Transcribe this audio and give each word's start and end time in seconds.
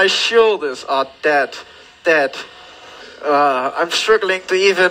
my 0.00 0.06
shoulders 0.06 0.82
are 0.84 1.06
dead, 1.20 1.50
dead. 2.04 2.34
Uh, 3.22 3.70
I'm 3.76 3.90
struggling 3.90 4.40
to 4.46 4.54
even. 4.54 4.90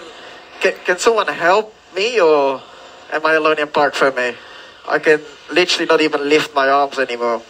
Can, 0.61 0.73
can 0.85 0.97
someone 0.99 1.27
help 1.27 1.73
me, 1.95 2.21
or 2.21 2.61
am 3.11 3.25
I 3.25 3.33
alone 3.33 3.57
in 3.59 3.69
park 3.69 3.95
for 3.95 4.11
me? 4.11 4.35
I 4.87 4.99
can 4.99 5.19
literally 5.51 5.87
not 5.87 6.01
even 6.01 6.29
lift 6.29 6.53
my 6.53 6.69
arms 6.69 6.99
anymore. 6.99 7.41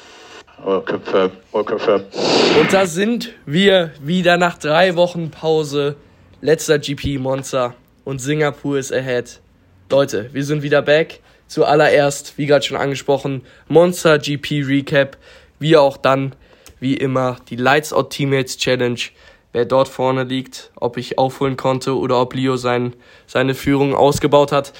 Well, 0.63 0.81
confirm. 0.81 1.31
Well, 1.51 1.65
confirm. 1.65 2.05
Und 2.59 2.71
da 2.71 2.85
sind 2.85 3.33
wir 3.45 3.91
wieder 3.99 4.37
nach 4.37 4.57
drei 4.57 4.95
Wochen 4.95 5.29
Pause. 5.29 5.95
Letzter 6.41 6.79
GP 6.79 7.19
Monster 7.19 7.75
und 8.05 8.19
Singapur 8.19 8.77
ist 8.77 8.93
ahead. 8.93 9.41
Leute, 9.89 10.29
wir 10.31 10.45
sind 10.45 10.61
wieder 10.63 10.81
back. 10.81 11.19
Zuallererst, 11.47 12.37
wie 12.37 12.45
gerade 12.45 12.63
schon 12.65 12.77
angesprochen, 12.77 13.41
Monster 13.67 14.17
GP 14.17 14.63
Recap. 14.65 15.17
Wie 15.59 15.75
auch 15.75 15.97
dann, 15.97 16.35
wie 16.79 16.95
immer, 16.95 17.37
die 17.49 17.55
Lights 17.55 17.93
Out 17.93 18.11
Teammates 18.11 18.57
Challenge. 18.57 18.99
Wer 19.51 19.65
dort 19.65 19.87
vorne 19.87 20.23
liegt, 20.23 20.71
ob 20.75 20.97
ich 20.97 21.17
aufholen 21.17 21.57
konnte 21.57 21.97
oder 21.97 22.21
ob 22.21 22.35
Leo 22.35 22.55
sein, 22.55 22.93
seine 23.25 23.55
Führung 23.55 23.95
ausgebaut 23.95 24.51
hat. 24.51 24.73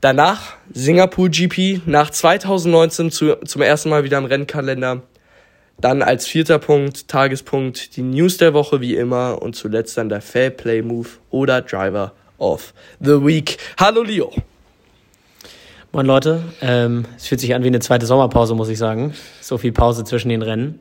Danach 0.00 0.54
Singapur 0.72 1.28
GP, 1.28 1.82
nach 1.86 2.10
2019 2.10 3.10
zu, 3.10 3.36
zum 3.44 3.62
ersten 3.62 3.90
Mal 3.90 4.04
wieder 4.04 4.18
im 4.18 4.26
Rennkalender. 4.26 5.02
Dann 5.80 6.02
als 6.02 6.26
vierter 6.26 6.58
Punkt, 6.58 7.08
Tagespunkt, 7.08 7.96
die 7.96 8.02
News 8.02 8.36
der 8.36 8.52
Woche 8.52 8.82
wie 8.82 8.94
immer 8.94 9.40
und 9.40 9.56
zuletzt 9.56 9.96
dann 9.96 10.10
der 10.10 10.20
Fair 10.20 10.50
Play 10.50 10.82
Move 10.82 11.08
oder 11.30 11.62
Driver 11.62 12.12
of 12.38 12.74
the 13.00 13.24
Week. 13.24 13.56
Hallo 13.78 14.02
Leo. 14.02 14.30
Moin 15.92 16.06
Leute, 16.06 16.44
ähm, 16.60 17.04
es 17.16 17.26
fühlt 17.26 17.40
sich 17.40 17.54
an 17.54 17.64
wie 17.64 17.68
eine 17.68 17.80
zweite 17.80 18.06
Sommerpause, 18.06 18.54
muss 18.54 18.68
ich 18.68 18.78
sagen. 18.78 19.14
So 19.40 19.58
viel 19.58 19.72
Pause 19.72 20.04
zwischen 20.04 20.28
den 20.28 20.42
Rennen. 20.42 20.78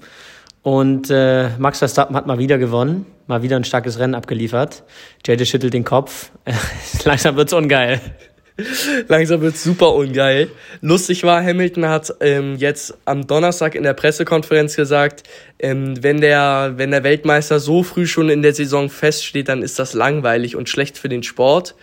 Und 0.70 1.10
äh, 1.10 1.50
Max 1.58 1.80
Verstappen 1.80 2.16
hat 2.16 2.28
mal 2.28 2.38
wieder 2.38 2.60
gewonnen, 2.60 3.08
mal 3.26 3.42
wieder 3.42 3.56
ein 3.56 3.64
starkes 3.64 3.98
Rennen 3.98 4.14
abgeliefert. 4.14 4.84
JJ 5.26 5.46
schüttelt 5.46 5.74
den 5.74 5.84
Kopf. 5.84 6.30
Langsam 7.06 7.38
wird's 7.38 7.54
ungeil. 7.54 8.00
Langsam 9.08 9.42
wird's 9.42 9.64
super 9.64 9.96
ungeil. 9.96 10.52
Lustig 10.82 11.24
war, 11.24 11.44
Hamilton 11.44 11.88
hat 11.88 12.14
ähm, 12.22 12.56
jetzt 12.58 12.96
am 13.06 13.26
Donnerstag 13.26 13.74
in 13.74 13.82
der 13.82 13.96
Pressekonferenz 13.96 14.76
gesagt, 14.76 15.24
ähm, 15.58 16.04
wenn, 16.04 16.22
der, 16.22 16.74
wenn 16.76 16.92
der 16.92 17.04
Weltmeister 17.04 17.60
so 17.60 17.82
früh 17.82 18.06
schon 18.06 18.30
in 18.30 18.44
der 18.44 18.54
Saison 18.54 18.92
feststeht, 18.92 19.50
dann 19.50 19.64
ist 19.64 19.80
das 19.80 19.96
langweilig 19.96 20.56
und 20.56 20.70
schlecht 20.70 21.00
für 21.00 21.10
den 21.10 21.24
Sport. 21.24 21.74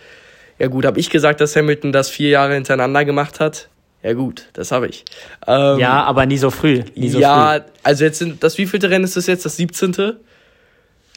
Ja 0.59 0.67
gut, 0.67 0.85
habe 0.85 0.97
ich 0.97 1.09
gesagt, 1.09 1.41
dass 1.41 1.57
Hamilton 1.57 1.91
das 1.91 2.09
vier 2.09 2.29
Jahre 2.29 2.53
hintereinander 2.53 3.03
gemacht 3.03 3.41
hat? 3.41 3.67
Ja 4.03 4.13
gut, 4.13 4.45
das 4.53 4.71
habe 4.71 4.87
ich. 4.87 5.05
Ähm, 5.47 5.79
ja, 5.79 6.03
aber 6.03 6.25
nie 6.25 6.37
so 6.37 6.51
früh. 6.51 6.83
Nie 6.95 7.09
so 7.09 7.19
ja, 7.19 7.53
früh. 7.53 7.71
also 7.83 8.03
jetzt 8.05 8.19
sind 8.19 8.43
das 8.43 8.57
wievielte 8.57 8.89
Rennen 8.89 9.03
ist 9.03 9.17
das 9.17 9.27
jetzt? 9.27 9.45
Das 9.45 9.57
17. 9.57 10.17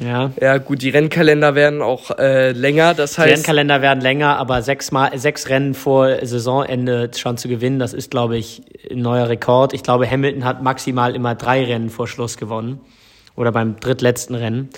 Ja. 0.00 0.30
Ja, 0.40 0.56
gut, 0.58 0.80
die 0.80 0.88
Rennkalender 0.88 1.54
werden 1.54 1.82
auch 1.82 2.18
äh, 2.18 2.52
länger. 2.52 2.94
Das 2.94 3.18
heißt. 3.18 3.28
Die 3.28 3.34
Rennkalender 3.34 3.82
werden 3.82 4.00
länger, 4.00 4.38
aber 4.38 4.62
sechs, 4.62 4.90
Mal, 4.92 5.16
sechs 5.18 5.48
Rennen 5.48 5.74
vor 5.74 6.24
Saisonende 6.24 7.10
schon 7.16 7.36
zu 7.36 7.48
gewinnen, 7.48 7.78
das 7.78 7.92
ist, 7.92 8.10
glaube 8.10 8.38
ich, 8.38 8.62
ein 8.90 9.02
neuer 9.02 9.28
Rekord. 9.28 9.74
Ich 9.74 9.82
glaube, 9.82 10.10
Hamilton 10.10 10.44
hat 10.44 10.62
maximal 10.62 11.14
immer 11.14 11.34
drei 11.34 11.64
Rennen 11.64 11.90
vor 11.90 12.08
Schluss 12.08 12.36
gewonnen. 12.38 12.80
Oder 13.36 13.52
beim 13.52 13.78
drittletzten 13.78 14.34
Rennen. 14.34 14.70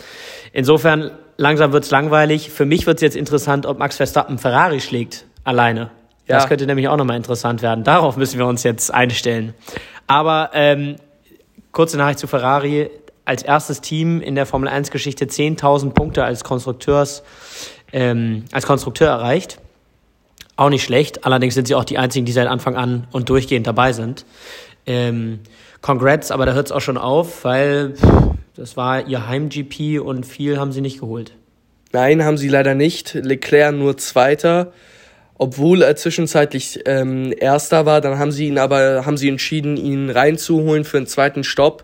Insofern, 0.53 1.13
langsam 1.37 1.73
wird's 1.73 1.91
langweilig. 1.91 2.51
Für 2.51 2.67
mich 2.67 2.87
wird's 2.87 3.03
jetzt 3.03 3.17
interessant, 3.17 3.65
ob 3.65 3.79
Max 3.79 3.97
Verstappen 3.97 4.39
Ferrari 4.39 4.81
schlägt. 4.81 5.25
Alleine. 5.45 5.91
Ja. 6.27 6.37
Das 6.37 6.49
könnte 6.49 6.67
nämlich 6.67 6.89
auch 6.89 6.97
nochmal 6.97 7.17
interessant 7.17 7.63
werden. 7.63 7.85
Darauf 7.85 8.17
müssen 8.17 8.39
wir 8.39 8.47
uns 8.47 8.63
jetzt 8.63 8.93
einstellen. 8.93 9.55
Aber 10.07 10.51
ähm, 10.55 10.97
kurze 11.73 11.97
Nachricht 11.97 12.19
zu 12.19 12.27
Ferrari 12.27 12.91
als 13.25 13.43
erstes 13.43 13.81
Team 13.81 14.21
in 14.21 14.35
der 14.35 14.47
Formel 14.47 14.69
1 14.69 14.91
Geschichte 14.91 15.27
10.000 15.27 15.91
Punkte 15.91 16.25
als 16.25 16.45
Konstrukteurs, 16.45 17.23
ähm, 17.93 18.45
als 18.53 18.67
Konstrukteur 18.67 19.09
erreicht. 19.09 19.59
Auch 20.57 20.71
nicht 20.71 20.85
schlecht. 20.85 21.25
Allerdings 21.25 21.55
sind 21.55 21.67
sie 21.67 21.75
auch 21.75 21.85
die 21.85 21.99
einzigen, 21.99 22.27
die 22.27 22.33
seit 22.33 22.47
Anfang 22.47 22.77
an 22.77 23.07
und 23.11 23.29
durchgehend 23.29 23.67
dabei 23.67 23.93
sind. 23.93 24.27
Ähm, 24.87 25.41
congrats, 25.81 26.31
aber 26.31 26.47
da 26.47 26.53
hört 26.53 26.67
es 26.67 26.73
auch 26.73 26.81
schon 26.81 26.99
auf, 26.99 27.45
weil 27.45 27.95
das 28.55 28.77
war 28.77 29.07
ihr 29.07 29.27
Heim-GP 29.29 30.01
und 30.01 30.27
viel 30.27 30.59
haben 30.59 30.73
sie 30.73 30.81
nicht 30.81 31.01
geholt. 31.01 31.33
Nein, 31.93 32.25
haben 32.25 32.39
sie 32.39 32.49
leider 32.49 32.75
nicht. 32.75 33.15
Leclerc 33.15 33.75
nur 33.75 33.97
Zweiter. 33.97 34.73
Obwohl 35.43 35.83
er 35.83 35.97
zwischenzeitlich 35.97 36.79
ähm, 36.87 37.35
Erster 37.37 37.85
war, 37.85 38.01
dann 38.01 38.17
haben 38.17 38.31
sie 38.31 38.47
ihn 38.47 38.59
aber 38.59 39.05
haben 39.05 39.17
sie 39.17 39.29
entschieden, 39.29 39.77
ihn 39.77 40.09
reinzuholen 40.09 40.85
für 40.85 40.99
einen 40.99 41.09
zweiten 41.09 41.43
Stopp 41.43 41.83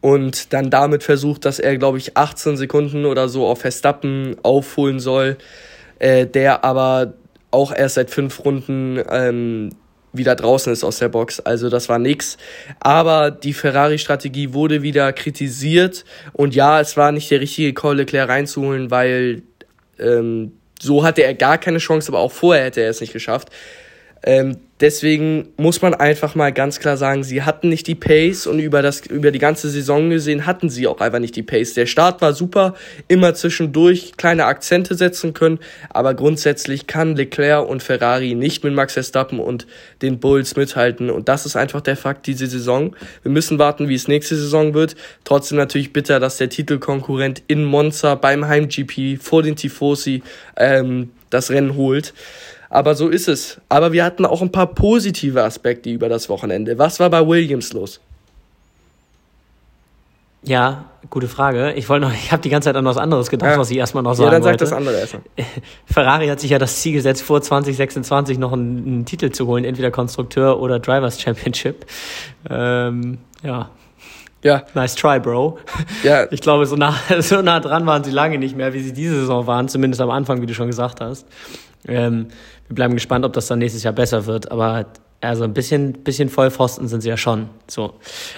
und 0.00 0.54
dann 0.54 0.70
damit 0.70 1.02
versucht, 1.02 1.44
dass 1.44 1.58
er, 1.58 1.76
glaube 1.76 1.98
ich, 1.98 2.16
18 2.16 2.56
Sekunden 2.56 3.04
oder 3.04 3.28
so 3.28 3.46
auf 3.46 3.60
Verstappen 3.60 4.36
aufholen 4.42 5.00
soll, 5.00 5.36
äh, 5.98 6.26
der 6.26 6.64
aber 6.64 7.12
auch 7.50 7.74
erst 7.76 7.96
seit 7.96 8.08
fünf 8.08 8.42
Runden 8.42 8.98
ähm, 9.10 9.72
wieder 10.14 10.34
draußen 10.34 10.72
ist 10.72 10.82
aus 10.82 10.98
der 10.98 11.10
Box. 11.10 11.40
Also 11.40 11.68
das 11.68 11.90
war 11.90 11.98
nix. 11.98 12.38
Aber 12.80 13.30
die 13.30 13.52
Ferrari-Strategie 13.52 14.54
wurde 14.54 14.80
wieder 14.80 15.12
kritisiert. 15.12 16.06
Und 16.32 16.54
ja, 16.54 16.80
es 16.80 16.96
war 16.96 17.12
nicht 17.12 17.30
der 17.30 17.40
richtige 17.40 17.74
Call, 17.74 17.96
Leclerc 17.96 18.30
reinzuholen, 18.30 18.90
weil 18.90 19.42
ähm, 19.98 20.52
so 20.84 21.04
hatte 21.04 21.22
er 21.22 21.34
gar 21.34 21.58
keine 21.58 21.78
Chance, 21.78 22.08
aber 22.10 22.20
auch 22.20 22.32
vorher 22.32 22.66
hätte 22.66 22.82
er 22.82 22.90
es 22.90 23.00
nicht 23.00 23.12
geschafft. 23.12 23.48
Ähm, 24.22 24.56
deswegen 24.80 25.48
muss 25.56 25.82
man 25.82 25.94
einfach 25.94 26.34
mal 26.34 26.52
ganz 26.52 26.80
klar 26.80 26.96
sagen, 26.96 27.24
sie 27.24 27.42
hatten 27.42 27.68
nicht 27.68 27.86
die 27.86 27.94
Pace 27.94 28.46
und 28.46 28.58
über, 28.58 28.80
das, 28.80 29.06
über 29.06 29.30
die 29.30 29.38
ganze 29.38 29.68
Saison 29.68 30.10
gesehen 30.10 30.46
hatten 30.46 30.70
sie 30.70 30.86
auch 30.86 31.00
einfach 31.00 31.18
nicht 31.18 31.36
die 31.36 31.42
Pace. 31.42 31.74
Der 31.74 31.86
Start 31.86 32.22
war 32.22 32.32
super, 32.32 32.74
immer 33.06 33.34
zwischendurch 33.34 34.16
kleine 34.16 34.46
Akzente 34.46 34.94
setzen 34.94 35.34
können, 35.34 35.58
aber 35.90 36.14
grundsätzlich 36.14 36.86
kann 36.86 37.16
Leclerc 37.16 37.68
und 37.68 37.82
Ferrari 37.82 38.34
nicht 38.34 38.64
mit 38.64 38.74
Max 38.74 38.94
Verstappen 38.94 39.40
und 39.40 39.66
den 40.00 40.20
Bulls 40.20 40.56
mithalten 40.56 41.10
und 41.10 41.28
das 41.28 41.44
ist 41.44 41.56
einfach 41.56 41.82
der 41.82 41.96
Fakt 41.96 42.26
diese 42.26 42.46
Saison. 42.46 42.96
Wir 43.22 43.30
müssen 43.30 43.58
warten, 43.58 43.88
wie 43.88 43.94
es 43.94 44.08
nächste 44.08 44.36
Saison 44.36 44.74
wird. 44.74 44.96
Trotzdem 45.24 45.58
natürlich 45.58 45.92
bitter, 45.92 46.18
dass 46.18 46.38
der 46.38 46.48
Titelkonkurrent 46.48 47.42
in 47.46 47.64
Monza 47.64 48.14
beim 48.14 48.46
Heim-GP 48.46 49.18
vor 49.20 49.42
den 49.42 49.56
Tifosi 49.56 50.22
ähm, 50.56 51.10
das 51.30 51.50
Rennen 51.50 51.76
holt. 51.76 52.14
Aber 52.74 52.96
so 52.96 53.08
ist 53.08 53.28
es. 53.28 53.60
Aber 53.68 53.92
wir 53.92 54.04
hatten 54.04 54.26
auch 54.26 54.42
ein 54.42 54.50
paar 54.50 54.66
positive 54.66 55.44
Aspekte 55.44 55.90
über 55.90 56.08
das 56.08 56.28
Wochenende. 56.28 56.76
Was 56.76 56.98
war 56.98 57.08
bei 57.08 57.24
Williams 57.24 57.72
los? 57.72 58.00
Ja, 60.42 60.86
gute 61.08 61.28
Frage. 61.28 61.72
Ich 61.74 61.88
wollte 61.88 62.06
noch, 62.06 62.12
ich 62.24 62.32
habe 62.32 62.42
die 62.42 62.48
ganze 62.48 62.70
Zeit 62.70 62.74
an 62.74 62.84
was 62.84 62.96
anderes 62.96 63.30
gedacht, 63.30 63.52
ja. 63.52 63.58
was 63.60 63.70
ich 63.70 63.76
erstmal 63.76 64.02
noch 64.02 64.14
sagen 64.14 64.32
wollte. 64.32 64.46
Ja, 64.46 64.50
dann 64.50 64.58
sag 64.58 64.58
das 64.58 64.72
andere 64.72 64.98
erstmal. 64.98 65.22
Ferrari 65.86 66.26
hat 66.26 66.40
sich 66.40 66.50
ja 66.50 66.58
das 66.58 66.80
Ziel 66.80 66.94
gesetzt, 66.94 67.22
vor 67.22 67.40
2026 67.40 68.38
noch 68.38 68.52
einen, 68.52 68.84
einen 68.84 69.04
Titel 69.04 69.30
zu 69.30 69.46
holen, 69.46 69.64
entweder 69.64 69.92
Konstrukteur 69.92 70.58
oder 70.58 70.80
Drivers 70.80 71.22
Championship. 71.22 71.86
Ähm, 72.50 73.18
ja. 73.44 73.70
Ja. 74.44 74.62
Nice 74.74 74.94
try, 74.94 75.18
Bro. 75.18 75.58
Ja. 76.04 76.26
Ich 76.30 76.40
glaube, 76.40 76.66
so 76.66 76.76
nah, 76.76 76.94
so 77.20 77.42
nah 77.42 77.58
dran 77.60 77.86
waren 77.86 78.04
sie 78.04 78.10
lange 78.12 78.38
nicht 78.38 78.56
mehr, 78.56 78.72
wie 78.72 78.80
sie 78.80 78.92
diese 78.92 79.20
Saison 79.20 79.46
waren, 79.46 79.68
zumindest 79.68 80.00
am 80.00 80.10
Anfang, 80.10 80.40
wie 80.42 80.46
du 80.46 80.54
schon 80.54 80.68
gesagt 80.68 81.00
hast. 81.00 81.26
Ähm, 81.88 82.28
wir 82.68 82.74
bleiben 82.74 82.94
gespannt, 82.94 83.24
ob 83.24 83.32
das 83.32 83.46
dann 83.46 83.58
nächstes 83.58 83.82
Jahr 83.82 83.92
besser 83.92 84.26
wird. 84.26 84.52
Aber 84.52 84.86
also 85.20 85.44
ein 85.44 85.54
bisschen, 85.54 85.92
bisschen 86.04 86.28
Vollpfosten 86.28 86.88
sind 86.88 87.00
sie 87.00 87.08
ja 87.08 87.16
schon. 87.16 87.48
So. 87.66 87.94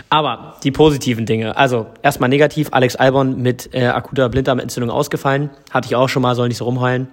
Aber 0.09 0.56
die 0.62 0.71
positiven 0.71 1.27
Dinge. 1.27 1.56
Also 1.56 1.87
erstmal 2.03 2.28
negativ, 2.28 2.69
Alex 2.71 2.97
Albon 2.97 3.43
mit 3.43 3.75
äh, 3.75 3.87
akuter 3.87 4.28
Blinddarmentzündung 4.28 4.91
ausgefallen. 4.91 5.50
Hatte 5.71 5.87
ich 5.87 5.97
auch 5.97 6.09
schon 6.09 6.23
mal, 6.23 6.34
soll 6.34 6.49
nicht 6.49 6.59
so 6.59 6.65
rumheulen. 6.65 7.09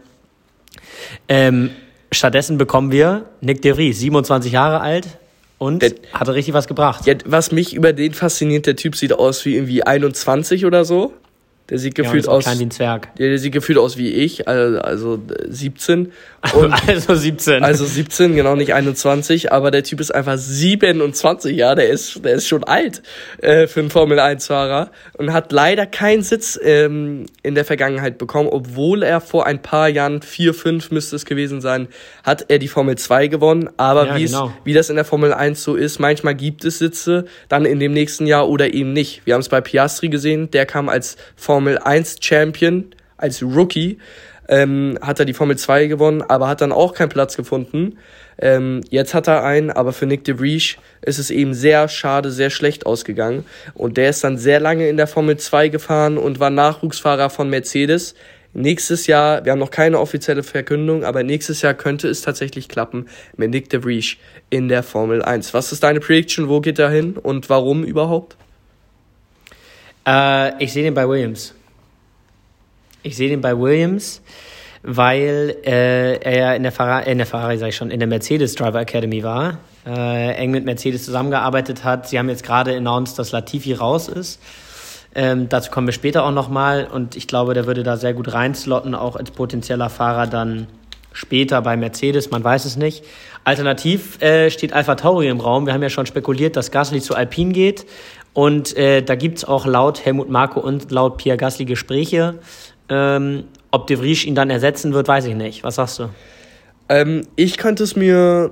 Ähm, 1.28 1.72
stattdessen 2.12 2.58
bekommen 2.58 2.92
wir 2.92 3.26
Nick 3.42 3.62
De 3.62 3.74
Vries, 3.74 4.00
27 4.00 4.52
Jahre 4.52 4.82
alt, 4.82 5.08
und 5.58 5.82
der, 5.82 5.94
hatte 6.14 6.34
richtig 6.34 6.54
was 6.54 6.68
gebracht. 6.68 7.06
Ja, 7.06 7.16
was 7.26 7.52
mich 7.52 7.74
über 7.74 7.94
den 7.94 8.14
fasziniert, 8.14 8.66
der 8.66 8.76
Typ 8.76 8.96
sieht 8.96 9.14
aus 9.14 9.46
wie 9.46 9.56
irgendwie 9.56 9.84
21 9.84 10.66
oder 10.66 10.86
so. 10.86 11.14
Der 11.74 11.80
sieht 11.80 11.96
gefühlt 11.96 12.28
ja, 12.28 12.32
aus. 12.32 12.44
Klein 12.44 12.60
wie 12.60 12.66
ein 12.66 12.72
Zwerg. 12.72 13.16
Der, 13.16 13.30
der 13.30 13.40
sieht 13.40 13.52
gefühlt 13.52 13.80
aus 13.80 13.98
wie 13.98 14.10
ich, 14.10 14.48
also, 14.48 14.80
also 14.80 15.20
17. 15.50 16.12
Und 16.54 16.72
also 16.88 17.16
17. 17.16 17.64
Also 17.64 17.84
17, 17.84 18.36
genau, 18.36 18.56
nicht 18.56 18.76
21, 18.76 19.52
aber 19.52 19.72
der 19.72 19.84
Typ 19.84 20.00
ist 20.00 20.14
einfach 20.14 20.38
27, 20.38 21.58
ja, 21.58 21.74
der 21.74 21.90
ist, 21.90 22.24
der 22.24 22.34
ist 22.34 22.48
schon 22.48 22.64
alt 22.64 23.02
äh, 23.42 23.66
für 23.66 23.80
einen 23.80 23.90
Formel-1-Fahrer 23.90 24.92
und 25.18 25.34
hat 25.34 25.52
leider 25.52 25.88
keinen 25.88 26.22
Sitz 26.22 26.60
ähm, 26.62 27.26
in 27.42 27.56
der 27.56 27.66
Vergangenheit 27.66 28.20
bekommen, 28.20 28.50
obwohl 28.52 29.02
er 29.02 29.20
vor 29.20 29.48
ein 29.48 29.60
paar 29.60 29.90
Jahren, 29.90 30.22
4, 30.22 30.54
5 30.54 30.92
müsste 30.92 31.16
es 31.16 31.26
gewesen 31.26 31.60
sein, 31.60 31.88
hat 32.24 32.46
er 32.50 32.60
die 32.60 32.68
Formel 32.68 33.00
2 33.00 33.30
gewonnen, 33.30 33.72
aber 33.78 34.06
ja, 34.06 34.16
wie, 34.18 34.26
genau. 34.26 34.54
wie 34.64 34.74
das 34.74 34.92
in 34.92 34.96
der 34.96 35.06
Formel 35.06 35.34
1 35.34 35.64
so 35.64 35.74
ist, 35.74 35.98
manchmal 35.98 36.36
gibt 36.36 36.66
es 36.66 36.78
Sitze, 36.78 37.26
dann 37.50 37.66
in 37.66 37.80
dem 37.80 37.94
nächsten 37.94 38.28
Jahr 38.28 38.48
oder 38.48 38.76
eben 38.76 38.94
nicht. 38.94 39.26
Wir 39.26 39.34
haben 39.34 39.42
es 39.42 39.50
bei 39.50 39.62
Piastri 39.62 40.10
gesehen, 40.10 40.52
der 40.52 40.68
kam 40.68 40.88
als 40.88 41.18
Formel 41.36 41.63
1 41.68 42.18
Champion, 42.22 42.94
als 43.18 43.42
Rookie, 43.42 44.00
ähm, 44.50 44.98
hat 45.02 45.20
er 45.20 45.26
die 45.26 45.34
Formel 45.34 45.58
2 45.58 45.88
gewonnen, 45.88 46.22
aber 46.22 46.48
hat 46.48 46.62
dann 46.62 46.72
auch 46.72 46.94
keinen 46.94 47.10
Platz 47.10 47.38
gefunden. 47.38 47.98
Ähm, 48.38 48.82
jetzt 48.90 49.14
hat 49.14 49.28
er 49.28 49.44
einen, 49.44 49.72
aber 49.72 49.94
für 49.94 50.06
Nick 50.06 50.24
de 50.26 50.38
Vries 50.38 50.76
ist 51.02 51.20
es 51.20 51.30
eben 51.30 51.54
sehr 51.54 51.88
schade, 51.88 52.32
sehr 52.32 52.50
schlecht 52.50 52.86
ausgegangen. 52.86 53.46
Und 53.74 53.98
der 53.98 54.10
ist 54.10 54.24
dann 54.24 54.38
sehr 54.38 54.60
lange 54.60 54.90
in 54.90 54.98
der 54.98 55.08
Formel 55.08 55.38
2 55.38 55.70
gefahren 55.70 56.18
und 56.18 56.40
war 56.40 56.50
Nachwuchsfahrer 56.50 57.30
von 57.30 57.50
Mercedes. 57.50 58.16
Nächstes 58.56 59.08
Jahr, 59.08 59.46
wir 59.46 59.52
haben 59.52 59.60
noch 59.60 59.72
keine 59.72 60.00
offizielle 60.00 60.44
Verkündung, 60.44 61.04
aber 61.04 61.24
nächstes 61.24 61.64
Jahr 61.64 61.74
könnte 61.74 62.08
es 62.08 62.22
tatsächlich 62.22 62.70
klappen 62.70 63.08
mit 63.36 63.50
Nick 63.50 63.70
de 63.70 63.82
Vries 63.82 64.18
in 64.52 64.68
der 64.68 64.84
Formel 64.84 65.24
1. 65.24 65.56
Was 65.56 65.72
ist 65.72 65.82
deine 65.82 66.00
Prediction? 66.00 66.50
Wo 66.50 66.62
geht 66.62 66.78
er 66.78 66.90
hin 66.90 67.18
und 67.18 67.50
warum 67.50 67.84
überhaupt? 67.84 68.38
Äh, 70.06 70.64
ich 70.64 70.74
sehe 70.74 70.84
den 70.84 70.94
bei 70.94 71.08
Williams. 71.08 71.54
Ich 73.04 73.18
sehe 73.18 73.30
den 73.30 73.42
bei 73.42 73.58
Williams, 73.58 74.22
weil 74.82 75.58
äh, 75.66 76.18
er 76.18 76.38
ja 76.38 76.54
in 76.54 76.64
der 76.64 76.72
Ferrari, 76.72 77.12
in 77.12 77.18
der 77.18 77.28
Ferrari 77.28 77.58
sag 77.58 77.70
ich 77.70 77.76
schon, 77.76 77.92
in 77.92 78.00
der 78.00 78.08
Mercedes 78.08 78.56
Driver 78.56 78.80
Academy 78.80 79.24
war, 79.24 79.58
äh, 79.86 80.36
eng 80.36 80.52
mit 80.52 80.66
Mercedes 80.66 81.04
zusammengearbeitet 81.06 81.84
hat. 81.84 82.08
Sie 82.08 82.18
haben 82.18 82.30
jetzt 82.30 82.44
gerade 82.44 82.76
announced, 82.76 83.20
dass 83.20 83.32
Latifi 83.32 83.74
raus 83.74 84.08
ist. 84.08 84.42
Ähm, 85.16 85.48
dazu 85.50 85.70
kommen 85.70 85.88
wir 85.88 85.94
später 85.94 86.24
auch 86.24 86.32
nochmal 86.32 86.88
und 86.92 87.16
ich 87.16 87.28
glaube, 87.28 87.54
der 87.54 87.68
würde 87.68 87.84
da 87.84 87.98
sehr 87.98 88.14
gut 88.14 88.34
reinslotten, 88.34 88.96
auch 88.96 89.16
als 89.16 89.32
potenzieller 89.32 89.90
Fahrer 89.90 90.26
dann 90.26 90.68
später 91.12 91.62
bei 91.62 91.78
Mercedes, 91.78 92.32
man 92.32 92.44
weiß 92.44 92.66
es 92.66 92.76
nicht. 92.76 93.04
Alternativ 93.44 94.20
äh, 94.22 94.50
steht 94.50 94.74
Alpha 94.74 94.96
Tauri 94.96 95.28
im 95.28 95.40
Raum. 95.40 95.68
Wir 95.68 95.74
haben 95.74 95.84
ja 95.84 95.90
schon 95.90 96.08
spekuliert, 96.08 96.56
dass 96.56 96.72
Gasly 96.72 97.02
zu 97.02 97.16
Alpine 97.16 97.52
geht 97.52 97.86
und 98.34 98.76
äh, 98.78 99.02
da 99.02 99.16
gibt's 99.16 99.46
auch 99.46 99.66
laut 99.66 100.04
Helmut 100.06 100.30
Marko 100.30 100.60
und 100.60 100.92
laut 100.92 101.18
Pierre 101.18 101.38
Gasly 101.38 101.66
Gespräche. 101.66 102.40
Ähm, 102.90 103.46
ob 103.72 103.88
De 103.88 103.98
Vries 103.98 104.26
ihn 104.26 104.36
dann 104.36 104.50
ersetzen 104.50 104.94
wird, 104.94 105.08
weiß 105.08 105.26
ich 105.26 105.36
nicht. 105.36 105.64
Was 105.64 105.76
sagst 105.76 106.00
du? 106.00 106.10
Ähm, 106.90 107.28
ich 107.36 107.58
könnte 107.58 107.84
es 107.84 107.96
mir 107.96 108.52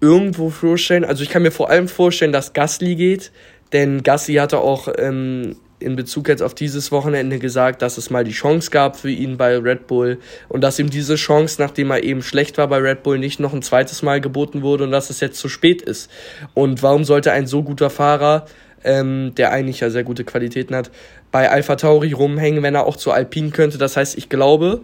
irgendwo 0.00 0.50
vorstellen, 0.50 1.04
also 1.04 1.22
ich 1.22 1.30
kann 1.30 1.42
mir 1.42 1.52
vor 1.52 1.70
allem 1.70 1.88
vorstellen, 1.88 2.32
dass 2.32 2.52
Gasly 2.52 2.96
geht, 2.96 3.30
denn 3.72 4.02
Gasly 4.02 4.34
hatte 4.34 4.58
auch 4.58 4.88
ähm, 4.98 5.56
in 5.78 5.96
Bezug 5.96 6.28
jetzt 6.28 6.42
auf 6.42 6.54
dieses 6.54 6.92
Wochenende 6.92 7.38
gesagt, 7.38 7.82
dass 7.82 7.98
es 7.98 8.10
mal 8.10 8.24
die 8.24 8.32
Chance 8.32 8.70
gab 8.70 8.96
für 8.96 9.10
ihn 9.10 9.36
bei 9.36 9.56
Red 9.56 9.86
Bull 9.86 10.18
und 10.48 10.62
dass 10.62 10.78
ihm 10.78 10.90
diese 10.90 11.16
Chance, 11.16 11.60
nachdem 11.60 11.90
er 11.90 12.02
eben 12.02 12.22
schlecht 12.22 12.58
war 12.58 12.68
bei 12.68 12.78
Red 12.78 13.02
Bull, 13.02 13.18
nicht 13.18 13.40
noch 13.40 13.52
ein 13.52 13.62
zweites 13.62 14.02
Mal 14.02 14.20
geboten 14.20 14.62
wurde 14.62 14.84
und 14.84 14.90
dass 14.90 15.10
es 15.10 15.20
jetzt 15.20 15.38
zu 15.38 15.48
spät 15.48 15.82
ist. 15.82 16.10
Und 16.54 16.82
warum 16.82 17.04
sollte 17.04 17.32
ein 17.32 17.46
so 17.46 17.62
guter 17.62 17.90
Fahrer, 17.90 18.46
ähm, 18.84 19.32
der 19.36 19.52
eigentlich 19.52 19.80
ja 19.80 19.90
sehr 19.90 20.04
gute 20.04 20.24
Qualitäten 20.24 20.74
hat, 20.74 20.90
bei 21.30 21.50
Alpha 21.50 21.76
Tauri 21.76 22.12
rumhängen, 22.12 22.62
wenn 22.62 22.74
er 22.74 22.86
auch 22.86 22.96
zu 22.96 23.10
Alpine 23.10 23.50
könnte? 23.50 23.78
Das 23.78 23.96
heißt, 23.96 24.16
ich 24.18 24.28
glaube, 24.28 24.80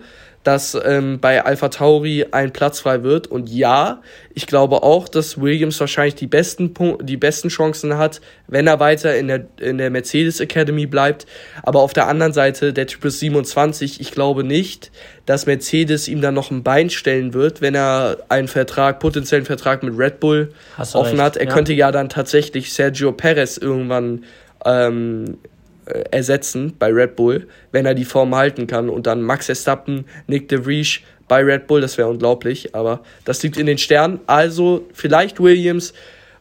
dass 0.48 0.74
ähm, 0.82 1.20
bei 1.20 1.44
Alpha 1.44 1.68
Tauri 1.68 2.24
ein 2.30 2.54
Platz 2.54 2.80
frei 2.80 3.02
wird. 3.02 3.26
Und 3.26 3.50
ja, 3.50 4.00
ich 4.32 4.46
glaube 4.46 4.82
auch, 4.82 5.06
dass 5.06 5.38
Williams 5.38 5.78
wahrscheinlich 5.78 6.14
die 6.14 6.26
besten, 6.26 6.72
die 7.02 7.18
besten 7.18 7.50
Chancen 7.50 7.98
hat, 7.98 8.22
wenn 8.46 8.66
er 8.66 8.80
weiter 8.80 9.14
in 9.14 9.28
der, 9.28 9.44
in 9.60 9.76
der 9.76 9.90
Mercedes 9.90 10.40
Academy 10.40 10.86
bleibt. 10.86 11.26
Aber 11.62 11.80
auf 11.80 11.92
der 11.92 12.08
anderen 12.08 12.32
Seite, 12.32 12.72
der 12.72 12.86
Typ 12.86 13.04
ist 13.04 13.20
27. 13.20 14.00
Ich 14.00 14.10
glaube 14.10 14.42
nicht, 14.42 14.90
dass 15.26 15.44
Mercedes 15.44 16.08
ihm 16.08 16.22
dann 16.22 16.32
noch 16.32 16.50
ein 16.50 16.62
Bein 16.62 16.88
stellen 16.88 17.34
wird, 17.34 17.60
wenn 17.60 17.74
er 17.74 18.16
einen 18.30 18.48
Vertrag, 18.48 19.00
potenziellen 19.00 19.44
Vertrag 19.44 19.82
mit 19.82 19.98
Red 19.98 20.18
Bull 20.18 20.54
offen 20.78 21.10
recht, 21.10 21.20
hat. 21.20 21.36
Er 21.36 21.44
ja. 21.44 21.52
könnte 21.52 21.74
ja 21.74 21.92
dann 21.92 22.08
tatsächlich 22.08 22.72
Sergio 22.72 23.12
Perez 23.12 23.58
irgendwann 23.58 24.24
ähm, 24.64 25.24
äh, 25.26 25.57
ersetzen 26.10 26.74
bei 26.78 26.92
Red 26.92 27.16
Bull, 27.16 27.48
wenn 27.72 27.86
er 27.86 27.94
die 27.94 28.04
Form 28.04 28.34
halten 28.34 28.66
kann. 28.66 28.88
Und 28.88 29.06
dann 29.06 29.22
Max 29.22 29.46
Verstappen, 29.46 30.04
Nick 30.26 30.48
de 30.48 30.64
Vries 30.64 31.00
bei 31.28 31.42
Red 31.42 31.66
Bull, 31.66 31.80
das 31.80 31.98
wäre 31.98 32.08
unglaublich. 32.08 32.74
Aber 32.74 33.00
das 33.24 33.42
liegt 33.42 33.56
in 33.56 33.66
den 33.66 33.78
Sternen. 33.78 34.20
Also 34.26 34.86
vielleicht 34.92 35.40
Williams 35.40 35.92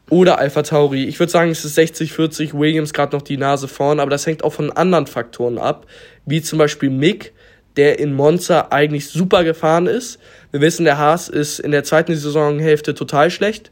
oder 0.09 0.39
Alpha 0.39 0.63
Tauri. 0.63 1.05
Ich 1.05 1.19
würde 1.19 1.31
sagen, 1.31 1.51
es 1.51 1.65
ist 1.65 1.77
60-40, 1.77 2.57
Williams 2.57 2.93
gerade 2.93 3.15
noch 3.15 3.21
die 3.21 3.37
Nase 3.37 3.67
vorn, 3.67 3.99
aber 3.99 4.09
das 4.09 4.25
hängt 4.25 4.43
auch 4.43 4.53
von 4.53 4.71
anderen 4.71 5.07
Faktoren 5.07 5.57
ab, 5.57 5.85
wie 6.25 6.41
zum 6.41 6.59
Beispiel 6.59 6.89
Mick, 6.89 7.33
der 7.75 7.99
in 7.99 8.13
Monza 8.13 8.67
eigentlich 8.71 9.09
super 9.09 9.43
gefahren 9.43 9.85
ist. 9.85 10.19
Wir 10.51 10.61
wissen, 10.61 10.85
der 10.85 10.97
Haas 10.97 11.29
ist 11.29 11.59
in 11.59 11.71
der 11.71 11.83
zweiten 11.83 12.15
Saisonhälfte 12.15 12.93
total 12.93 13.29
schlecht 13.29 13.71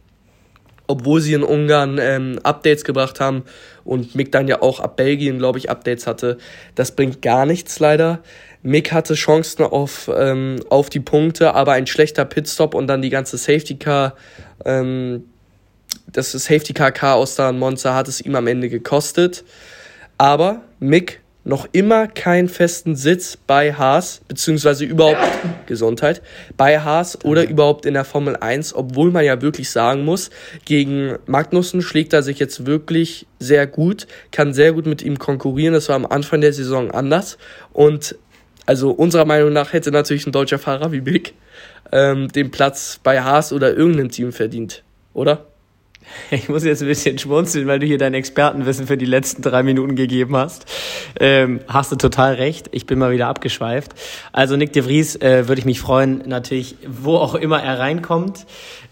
obwohl 0.88 1.22
sie 1.22 1.34
in 1.34 1.44
Ungarn 1.44 1.98
ähm, 2.00 2.40
Updates 2.44 2.84
gebracht 2.84 3.20
haben 3.20 3.44
und 3.84 4.16
Mick 4.16 4.32
dann 4.32 4.48
ja 4.48 4.62
auch 4.62 4.80
ab 4.80 4.98
Belgien, 4.98 5.38
glaube 5.38 5.60
ich, 5.60 5.70
Updates 5.70 6.08
hatte. 6.08 6.38
Das 6.76 6.92
bringt 6.92 7.22
gar 7.22 7.46
nichts 7.46 7.80
leider. 7.80 8.20
Mick 8.64 8.92
hatte 8.92 9.14
Chancen 9.14 9.64
auf, 9.64 10.10
ähm, 10.16 10.58
auf 10.70 10.90
die 10.90 11.00
Punkte, 11.00 11.54
aber 11.54 11.74
ein 11.74 11.86
schlechter 11.86 12.26
Pitstop 12.26 12.74
und 12.74 12.88
dann 12.88 13.02
die 13.02 13.12
ganze 13.12 13.38
Safety 13.38 13.76
Car, 13.76 14.16
ähm, 14.66 15.26
das 16.12 16.32
Safety 16.32 16.74
Car 16.74 16.92
Chaos 16.92 17.36
da 17.36 17.50
in 17.50 17.60
Monza 17.60 17.94
hat 17.94 18.08
es 18.08 18.22
ihm 18.22 18.36
am 18.36 18.48
Ende 18.48 18.70
gekostet. 18.70 19.44
Aber 20.18 20.62
Mick 20.80 21.22
noch 21.46 21.68
immer 21.72 22.08
keinen 22.08 22.50
festen 22.50 22.96
Sitz 22.96 23.38
bei 23.38 23.72
Haas, 23.72 24.22
beziehungsweise 24.28 24.84
überhaupt 24.84 25.20
Gesundheit, 25.68 26.24
bei 26.58 26.80
Haas 26.80 27.24
oder 27.24 27.48
überhaupt 27.48 27.86
in 27.86 27.94
der 27.94 28.04
Formel 28.04 28.36
1, 28.36 28.74
obwohl 28.74 29.12
man 29.12 29.24
ja 29.24 29.42
wirklich 29.42 29.70
sagen 29.70 30.04
muss, 30.04 30.32
gegen 30.66 31.18
Magnussen 31.28 31.84
schlägt 31.84 32.14
er 32.14 32.24
sich 32.24 32.40
jetzt 32.40 32.66
wirklich 32.66 33.28
sehr 33.40 33.68
gut, 33.68 34.08
kann 34.32 34.56
sehr 34.56 34.74
gut 34.74 34.88
mit 34.88 35.04
ihm 35.04 35.20
konkurrieren. 35.20 35.76
Das 35.76 35.88
war 35.88 35.96
am 35.96 36.08
Anfang 36.08 36.42
der 36.42 36.52
Saison 36.52 36.90
anders. 36.90 37.38
Und 37.74 38.16
also 38.66 38.90
unserer 38.90 39.26
Meinung 39.26 39.54
nach 39.54 39.72
hätte 39.72 39.92
natürlich 39.92 40.26
ein 40.26 40.32
deutscher 40.32 40.58
Fahrer 40.58 40.92
wie 40.92 41.02
Big 41.02 41.36
ähm, 41.92 42.28
den 42.30 42.50
Platz 42.50 43.00
bei 43.04 43.22
Haas 43.22 43.54
oder 43.54 43.76
irgendeinem 43.76 44.10
Team 44.10 44.32
verdient, 44.32 44.84
oder? 45.14 45.46
Ich 46.32 46.50
muss 46.50 46.64
jetzt 46.64 46.82
ein 46.82 46.88
bisschen 46.88 47.18
schmunzeln, 47.18 47.68
weil 47.68 47.80
du 47.80 47.86
hier 47.86 47.98
dein 47.98 48.14
Expertenwissen 48.14 48.88
für 48.88 48.98
die 48.98 49.06
letzten 49.06 49.42
drei 49.42 49.64
Minuten 49.64 49.96
gegeben 49.96 50.36
hast. 50.36 50.66
Ähm, 51.20 51.62
hast 51.68 51.92
du 51.92 51.96
total 51.96 52.36
recht. 52.36 52.70
Ich 52.72 52.86
bin 52.86 53.00
mal 53.00 53.12
wieder 53.12 53.28
abgeschweift. 53.28 53.94
Also 54.32 54.56
Nick 54.56 54.74
de 54.74 54.84
Vries 54.84 55.16
äh, 55.18 55.48
würde 55.48 55.60
ich 55.60 55.66
mich 55.66 55.80
freuen, 55.80 56.24
natürlich, 56.26 56.76
wo 56.88 57.18
auch 57.18 57.36
immer 57.36 57.62
er 57.62 57.80
reinkommt. 57.80 58.46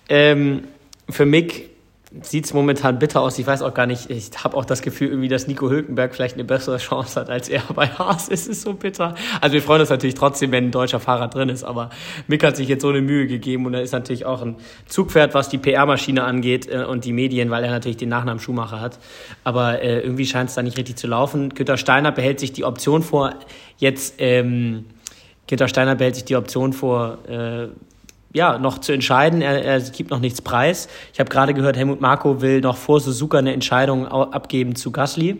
Ähm, 0.09 0.65
für 1.09 1.25
Mick 1.25 1.72
sieht 2.21 2.45
es 2.45 2.53
momentan 2.53 2.99
bitter 2.99 3.21
aus. 3.21 3.39
Ich 3.39 3.47
weiß 3.47 3.63
auch 3.63 3.73
gar 3.73 3.87
nicht, 3.87 4.09
ich 4.09 4.29
habe 4.43 4.55
auch 4.55 4.65
das 4.65 4.81
Gefühl 4.81 5.09
irgendwie, 5.09 5.29
dass 5.29 5.47
Nico 5.47 5.69
Hülkenberg 5.69 6.13
vielleicht 6.13 6.35
eine 6.35 6.43
bessere 6.43 6.77
Chance 6.77 7.19
hat 7.19 7.29
als 7.29 7.49
er 7.49 7.61
bei 7.75 7.87
Haas. 7.87 8.29
Es 8.29 8.47
ist 8.47 8.61
so 8.61 8.73
bitter. 8.73 9.15
Also 9.41 9.53
wir 9.53 9.61
freuen 9.61 9.81
uns 9.81 9.89
natürlich 9.89 10.15
trotzdem, 10.15 10.51
wenn 10.51 10.65
ein 10.65 10.71
deutscher 10.71 10.99
Fahrer 10.99 11.27
drin 11.27 11.49
ist, 11.49 11.63
aber 11.63 11.89
Mick 12.27 12.43
hat 12.43 12.55
sich 12.55 12.67
jetzt 12.67 12.83
so 12.83 12.89
eine 12.89 13.01
Mühe 13.01 13.25
gegeben 13.25 13.65
und 13.65 13.73
er 13.73 13.81
ist 13.81 13.93
natürlich 13.93 14.25
auch 14.25 14.41
ein 14.43 14.57
Zugpferd, 14.85 15.33
was 15.33 15.49
die 15.49 15.57
PR-Maschine 15.57 16.23
angeht 16.23 16.69
äh, 16.69 16.83
und 16.83 17.05
die 17.05 17.13
Medien, 17.13 17.49
weil 17.49 17.63
er 17.63 17.71
natürlich 17.71 17.97
den 17.97 18.09
Nachnamen 18.09 18.39
Schumacher 18.39 18.79
hat. 18.79 18.99
Aber 19.43 19.81
äh, 19.81 20.01
irgendwie 20.01 20.25
scheint 20.25 20.49
es 20.49 20.55
da 20.55 20.61
nicht 20.61 20.77
richtig 20.77 20.97
zu 20.97 21.07
laufen. 21.07 21.49
Günter 21.49 21.77
Steiner 21.77 22.11
behält 22.11 22.39
sich 22.39 22.53
die 22.53 22.63
Option 22.63 23.01
vor, 23.01 23.33
jetzt 23.77 24.15
ähm, 24.19 24.85
Günter 25.47 25.67
Steiner 25.67 25.95
behält 25.95 26.15
sich 26.15 26.25
die 26.25 26.35
Option 26.35 26.73
vor, 26.73 27.17
äh, 27.27 27.67
ja, 28.33 28.57
noch 28.57 28.79
zu 28.79 28.91
entscheiden. 28.91 29.41
Er, 29.41 29.63
er 29.63 29.79
gibt 29.79 30.09
noch 30.09 30.19
nichts 30.19 30.41
preis. 30.41 30.89
Ich 31.13 31.19
habe 31.19 31.29
gerade 31.29 31.53
gehört, 31.53 31.77
Helmut 31.77 32.01
Marko 32.01 32.41
will 32.41 32.61
noch 32.61 32.77
vor 32.77 32.99
Suzuka 32.99 33.37
eine 33.37 33.53
Entscheidung 33.53 34.07
abgeben 34.07 34.75
zu 34.75 34.91
Gasly. 34.91 35.39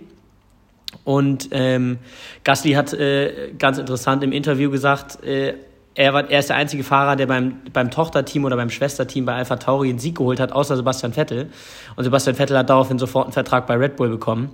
Und 1.03 1.49
ähm, 1.51 1.97
Gasly 2.43 2.73
hat 2.73 2.93
äh, 2.93 3.53
ganz 3.57 3.79
interessant 3.79 4.23
im 4.23 4.31
Interview 4.31 4.69
gesagt, 4.69 5.23
äh, 5.23 5.55
er, 5.95 6.13
war, 6.13 6.29
er 6.29 6.39
ist 6.39 6.49
der 6.49 6.55
einzige 6.55 6.83
Fahrer, 6.83 7.15
der 7.15 7.27
beim, 7.27 7.61
beim 7.71 7.91
Tochterteam 7.91 8.45
oder 8.45 8.55
beim 8.55 8.69
Schwesterteam 8.69 9.25
bei 9.25 9.33
Alpha 9.33 9.57
Tauri 9.57 9.89
einen 9.89 9.99
Sieg 9.99 10.17
geholt 10.17 10.39
hat, 10.39 10.51
außer 10.51 10.75
Sebastian 10.75 11.13
Vettel. 11.13 11.49
Und 11.95 12.03
Sebastian 12.03 12.35
Vettel 12.35 12.57
hat 12.57 12.69
daraufhin 12.69 12.97
sofort 12.97 13.25
einen 13.25 13.33
Vertrag 13.33 13.67
bei 13.67 13.75
Red 13.75 13.95
Bull 13.95 14.09
bekommen. 14.09 14.49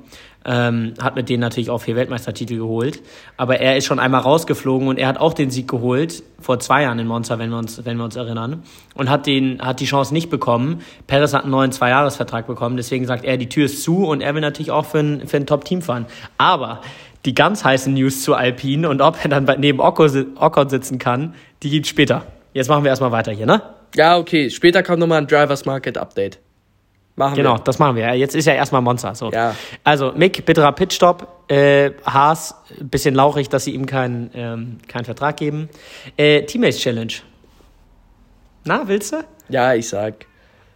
Ähm, 0.45 0.93
hat 1.01 1.15
mit 1.15 1.27
denen 1.27 1.41
natürlich 1.41 1.69
auch 1.69 1.79
vier 1.79 1.97
Weltmeistertitel 1.97 2.55
geholt. 2.55 3.01
Aber 3.35 3.59
er 3.59 3.75
ist 3.75 3.85
schon 3.85 3.99
einmal 3.99 4.21
rausgeflogen 4.21 4.87
und 4.87 4.97
er 4.97 5.07
hat 5.07 5.17
auch 5.17 5.33
den 5.33 5.49
Sieg 5.49 5.67
geholt, 5.67 6.23
vor 6.39 6.59
zwei 6.59 6.83
Jahren 6.83 6.97
in 6.97 7.07
Monza, 7.07 7.39
wenn 7.39 7.49
wir 7.49 7.57
uns, 7.57 7.83
wenn 7.83 7.97
wir 7.97 8.05
uns 8.05 8.15
erinnern. 8.15 8.63
Und 8.95 9.09
hat, 9.09 9.27
den, 9.27 9.61
hat 9.61 9.81
die 9.81 9.85
Chance 9.85 10.13
nicht 10.13 10.29
bekommen. 10.29 10.81
Perez 11.07 11.33
hat 11.33 11.43
einen 11.43 11.51
neuen 11.51 11.73
Zweijahresvertrag 11.73 12.47
bekommen, 12.47 12.77
deswegen 12.77 13.05
sagt 13.05 13.25
er, 13.25 13.35
die 13.35 13.49
Tür 13.49 13.65
ist 13.65 13.83
zu 13.83 14.07
und 14.07 14.21
er 14.21 14.33
will 14.33 14.41
natürlich 14.41 14.71
auch 14.71 14.85
für 14.85 14.99
ein, 14.99 15.27
für 15.27 15.37
ein 15.37 15.45
Top-Team 15.45 15.81
fahren. 15.81 16.05
Aber 16.37 16.81
die 17.25 17.33
ganz 17.33 17.65
heißen 17.65 17.93
News 17.93 18.23
zu 18.23 18.33
Alpine 18.33 18.87
und 18.87 19.01
ob 19.01 19.17
er 19.21 19.29
dann 19.29 19.59
neben 19.59 19.81
Ocon 19.81 20.69
sitzen 20.69 20.99
kann, 20.99 21.35
die 21.63 21.69
gibt 21.69 21.87
später. 21.87 22.25
Jetzt 22.53 22.69
machen 22.69 22.83
wir 22.83 22.89
erstmal 22.89 23.11
weiter 23.11 23.31
hier, 23.31 23.45
ne? 23.45 23.61
Ja, 23.95 24.17
okay. 24.17 24.49
Später 24.49 24.83
kommt 24.83 24.99
nochmal 24.99 25.19
ein 25.19 25.27
Drivers 25.27 25.65
Market 25.65 25.97
Update. 25.97 26.39
Machen 27.19 27.35
genau, 27.35 27.55
wir. 27.57 27.63
das 27.65 27.79
machen 27.79 27.97
wir. 27.97 28.15
Jetzt 28.15 28.33
ist 28.33 28.45
ja 28.45 28.53
erstmal 28.53 28.81
Monster. 28.81 29.13
So. 29.13 29.29
Ja. 29.29 29.53
Also, 29.83 30.13
Mick, 30.15 30.45
bitterer 30.45 30.71
Pitstop. 30.71 31.27
Äh, 31.49 31.91
Haas, 32.05 32.55
bisschen 32.79 33.13
lauchig, 33.13 33.49
dass 33.49 33.65
sie 33.65 33.73
ihm 33.73 33.85
keinen 33.85 34.31
ähm, 34.33 34.77
keinen 34.87 35.03
Vertrag 35.03 35.35
geben. 35.35 35.67
Äh, 36.15 36.43
Teammates 36.43 36.79
Challenge. 36.79 37.11
Na, 38.63 38.87
willst 38.87 39.11
du? 39.11 39.17
Ja, 39.49 39.73
ich 39.73 39.89
sag. 39.89 40.28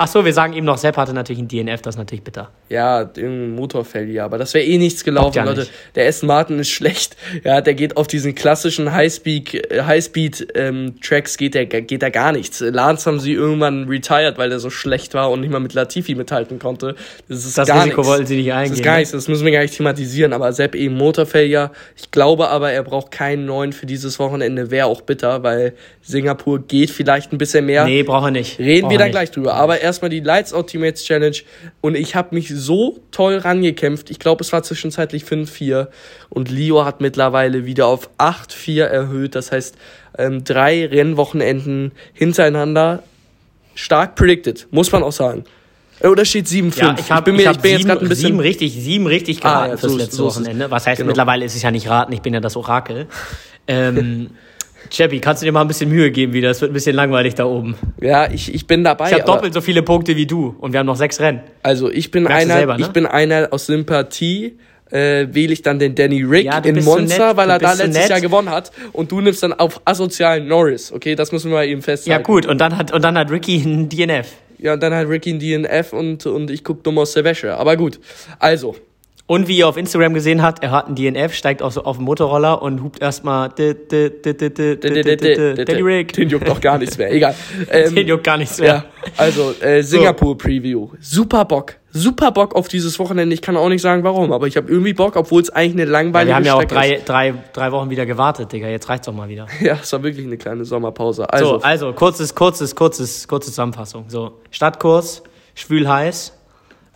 Ach 0.05 0.07
so, 0.09 0.25
wir 0.25 0.33
sagen 0.33 0.51
eben 0.51 0.65
noch, 0.65 0.77
Sepp 0.77 0.97
hatte 0.97 1.13
natürlich 1.13 1.41
ein 1.41 1.47
DNF, 1.47 1.81
das 1.81 1.95
ist 1.95 1.97
natürlich 1.97 2.25
bitter. 2.25 2.49
Ja, 2.67 2.99
irgendein 3.01 3.55
Motorfell, 3.55 4.09
ja, 4.09 4.25
aber 4.25 4.37
das 4.37 4.53
wäre 4.53 4.65
eh 4.65 4.77
nichts 4.77 5.05
gelaufen, 5.05 5.37
ja 5.37 5.45
Leute. 5.45 5.61
nicht. 5.61 5.71
Der 5.95 6.09
Aston 6.09 6.27
Martin 6.27 6.59
ist 6.59 6.69
schlecht. 6.71 7.15
Ja, 7.45 7.61
der 7.61 7.73
geht 7.73 7.95
auf 7.95 8.07
diesen 8.07 8.35
klassischen 8.35 8.91
Highspeed, 8.91 9.71
äh, 9.71 9.83
Highspeed 9.83 10.47
ähm, 10.55 10.95
Tracks 11.01 11.37
geht 11.37 11.53
der 11.55 11.65
geht 11.67 12.01
da 12.01 12.09
gar 12.09 12.33
nichts. 12.33 12.59
Lance 12.59 13.09
haben 13.09 13.21
sie 13.21 13.31
irgendwann 13.31 13.87
retired, 13.87 14.37
weil 14.37 14.49
der 14.49 14.59
so 14.59 14.69
schlecht 14.69 15.13
war 15.13 15.31
und 15.31 15.39
nicht 15.39 15.51
mal 15.51 15.59
mit 15.61 15.73
Latifi 15.73 16.15
mithalten 16.15 16.59
konnte. 16.59 16.95
Das 17.29 17.45
ist 17.45 17.57
Das 17.57 17.69
gar 17.69 17.77
Risiko 17.85 18.01
nichts. 18.01 18.09
wollten 18.09 18.25
sie 18.25 18.35
nicht 18.35 18.49
Das 18.49 18.55
eingehen. 18.57 18.73
ist 18.73 18.83
gar 18.83 18.91
ne? 18.93 18.97
nichts, 18.99 19.11
das 19.13 19.27
müssen 19.29 19.45
wir 19.45 19.53
gar 19.53 19.61
nicht 19.61 19.77
thematisieren, 19.77 20.33
aber 20.33 20.51
Sepp 20.51 20.75
eben 20.75 20.95
Motorfailure. 20.97 21.71
Ich 21.95 22.11
glaube 22.11 22.49
aber, 22.49 22.71
er 22.73 22.83
braucht 22.83 23.11
keinen 23.11 23.45
neuen 23.45 23.71
für 23.71 23.85
dieses 23.85 24.19
Wochenende, 24.19 24.69
wäre 24.69 24.87
auch 24.87 24.99
bitter, 25.01 25.43
weil 25.43 25.75
Singapur 26.01 26.59
geht 26.67 26.89
vielleicht 26.89 27.31
ein 27.31 27.37
bisschen 27.37 27.65
mehr. 27.65 27.85
Nee, 27.85 28.03
braucht 28.03 28.25
er 28.27 28.31
nicht. 28.31 28.59
Reden 28.59 28.81
Braucht 28.81 28.91
wir 28.91 28.97
dann 28.99 29.11
gleich 29.11 29.31
drüber. 29.31 29.53
Aber 29.53 29.79
erstmal 29.93 30.09
die 30.09 30.19
Lights 30.19 30.53
Out 30.53 30.67
Teammates 30.67 31.03
Challenge. 31.03 31.37
Und 31.81 31.95
ich 31.95 32.15
habe 32.15 32.35
mich 32.35 32.49
so 32.49 32.99
toll 33.11 33.37
rangekämpft. 33.37 34.09
Ich 34.09 34.19
glaube, 34.19 34.43
es 34.43 34.51
war 34.53 34.63
zwischenzeitlich 34.63 35.23
5-4. 35.23 35.87
Und 36.29 36.49
Leo 36.51 36.85
hat 36.85 37.01
mittlerweile 37.01 37.65
wieder 37.65 37.87
auf 37.87 38.09
8-4 38.17 38.83
erhöht. 38.83 39.35
Das 39.35 39.51
heißt, 39.51 39.75
ähm, 40.17 40.43
drei 40.43 40.85
Rennwochenenden 40.85 41.91
hintereinander. 42.13 43.03
Stark 43.75 44.15
predicted, 44.15 44.67
muss 44.71 44.91
man 44.91 45.01
auch 45.03 45.11
sagen. 45.11 45.45
Äh, 45.99 46.07
Oder 46.07 46.25
steht 46.25 46.45
7-5? 46.47 46.77
Ja, 46.79 46.95
ich, 46.99 47.11
hab, 47.11 47.25
bin, 47.25 47.35
ich, 47.35 47.41
mir, 47.41 47.47
hab 47.49 47.55
ich 47.55 47.61
bin 47.61 47.71
jetzt 47.71 47.79
sieben, 47.81 47.89
gerade 47.89 48.05
ein 48.05 48.09
bisschen. 48.09 48.25
sieben 48.27 48.39
richtig, 48.39 48.73
sieben 48.73 49.07
richtig 49.07 49.39
Ah, 49.39 49.41
geraten 49.41 49.71
ja, 49.71 49.77
fürs 49.77 49.91
so- 49.91 49.97
letzte 49.97 50.15
so. 50.17 50.25
Wochenende. 50.25 50.69
Was 50.71 50.85
heißt, 50.85 50.97
Genau. 50.99 51.07
mittlerweile 51.07 51.45
ist 51.45 51.55
es 51.55 51.61
ja 51.63 51.71
nicht 51.71 51.87
raten, 51.89 52.11
ich 52.13 52.21
bin 52.21 52.33
ja 52.33 52.39
das 52.39 52.55
Orakel. 52.55 53.07
Ähm, 53.67 54.29
Chappy, 54.89 55.19
kannst 55.19 55.41
du 55.41 55.45
dir 55.45 55.51
mal 55.51 55.61
ein 55.61 55.67
bisschen 55.67 55.89
Mühe 55.89 56.11
geben 56.11 56.33
wieder? 56.33 56.49
Es 56.49 56.61
wird 56.61 56.71
ein 56.71 56.73
bisschen 56.73 56.95
langweilig 56.95 57.35
da 57.35 57.45
oben. 57.45 57.75
Ja, 58.01 58.29
ich, 58.31 58.53
ich 58.53 58.67
bin 58.67 58.83
dabei. 58.83 59.07
Ich 59.07 59.13
habe 59.13 59.23
doppelt 59.23 59.53
so 59.53 59.61
viele 59.61 59.81
Punkte 59.83 60.15
wie 60.15 60.25
du 60.25 60.55
und 60.59 60.71
wir 60.73 60.79
haben 60.79 60.87
noch 60.87 60.95
sechs 60.95 61.19
Rennen. 61.19 61.41
Also 61.63 61.89
ich 61.91 62.11
bin 62.11 62.23
Merkst 62.23 62.41
einer, 62.43 62.53
selber, 62.55 62.77
ne? 62.77 62.81
ich 62.83 62.89
bin 62.89 63.05
einer 63.05 63.47
aus 63.51 63.65
Sympathie. 63.65 64.57
Äh, 64.91 65.33
wähle 65.33 65.53
ich 65.53 65.63
dann 65.63 65.79
den 65.79 65.95
Danny 65.95 66.21
Rick 66.21 66.45
Ja, 66.45 66.59
in 66.59 66.75
bist 66.75 66.85
so 66.85 66.97
weil 66.97 67.49
er 67.49 67.57
da 67.57 67.73
letztes 67.73 67.95
nett. 67.97 68.09
Jahr 68.11 68.21
gewonnen 68.21 68.51
hat. 68.51 68.71
Und 68.91 69.11
du 69.11 69.21
nimmst 69.21 69.41
dann 69.41 69.51
auf 69.53 69.81
asozialen 69.85 70.47
Norris. 70.47 70.91
Okay, 70.91 71.15
das 71.15 71.31
müssen 71.31 71.49
wir 71.49 71.55
mal 71.57 71.65
eben 71.65 71.79
Ja, 71.81 71.85
festhalten. 71.85 72.23
gut, 72.23 72.45
und 72.45 72.59
dann 72.61 72.77
hat, 72.77 72.93
und 72.93 73.01
dann 73.03 73.17
hat 73.17 73.31
Ricky 73.31 73.57
ein 73.65 73.89
DNF. 73.89 74.27
Ja, 74.59 74.73
und 74.73 74.83
dann 74.83 74.93
hat 74.93 75.07
Ricky 75.07 75.31
ein 75.31 75.39
DNF 75.39 75.93
und, 75.93 76.27
und 76.27 76.51
ich 76.51 76.63
guck 76.63 76.83
dumm 76.83 76.99
aus 76.99 77.13
der 77.13 77.23
Wäsche. 77.23 77.55
Aber 77.57 77.75
gut. 77.75 77.99
Also, 78.37 78.75
Und 79.33 79.47
wie 79.47 79.57
ihr 79.57 79.67
auf 79.67 79.77
Instagram 79.77 80.13
gesehen 80.13 80.43
habt, 80.43 80.61
er 80.63 80.69
hat 80.69 80.85
einen 80.85 80.95
DNF, 80.95 81.33
steigt 81.33 81.63
auf, 81.63 81.73
so 81.73 81.85
auf 81.85 81.97
den 81.97 82.05
Motorroller 82.05 82.61
und 82.61 82.83
hupt 82.83 83.01
erstmal 83.01 83.49
Danny 83.49 83.73
Rick. 85.81 86.13
Den 86.13 86.29
juckt 86.29 86.47
doch 86.47 86.61
gar 86.61 86.77
nichts 86.77 86.99
mehr. 86.99 87.11
Egal. 87.11 87.33
Ähm, 87.71 87.95
Den 87.95 88.07
juckt 88.07 88.23
gar 88.23 88.37
nichts 88.37 88.59
ja, 88.59 88.63
mehr. 88.65 88.85
also 89.17 89.55
äh, 89.59 89.81
Singapur-Preview. 89.81 90.89
Super 90.99 91.45
Bock. 91.45 91.77
Super 91.91 92.31
Bock 92.31 92.53
auf 92.53 92.67
dieses 92.67 92.99
Wochenende. 92.99 93.33
Ich 93.33 93.41
kann 93.41 93.57
auch 93.57 93.69
nicht 93.69 93.81
sagen, 93.81 94.03
warum, 94.03 94.31
aber 94.31 94.45
ich 94.45 94.55
habe 94.55 94.69
irgendwie 94.69 94.93
Bock, 94.93 95.15
obwohl 95.15 95.41
es 95.41 95.49
eigentlich 95.49 95.81
eine 95.81 95.85
Ja, 95.85 95.89
langweilige 95.91 96.29
wir 96.29 96.35
haben 96.35 96.45
ja 96.45 96.53
auch 96.53 96.63
drei, 96.63 96.91
ist. 96.93 97.09
drei, 97.09 97.33
drei 97.53 97.71
Wochen 97.71 97.89
wieder 97.89 98.05
gewartet, 98.05 98.51
Digga. 98.51 98.67
Jetzt 98.67 98.87
reicht's 98.87 99.07
doch 99.07 99.13
mal 99.13 99.29
wieder. 99.29 99.47
Ja, 99.61 99.79
es 99.81 99.91
war 99.93 100.03
wirklich 100.03 100.27
eine 100.27 100.37
kleine 100.37 100.63
Sommerpause. 100.63 101.27
Also, 101.33 101.57
So, 101.57 101.61
also 101.63 101.91
kurzes, 101.93 102.35
kurzes, 102.35 102.75
kurzes, 102.75 103.27
kurze 103.27 103.49
Zusammenfassung. 103.49 104.05
So, 104.09 104.33
Stadtkurs, 104.51 105.23
schwül 105.55 105.87
heiß, 105.87 106.33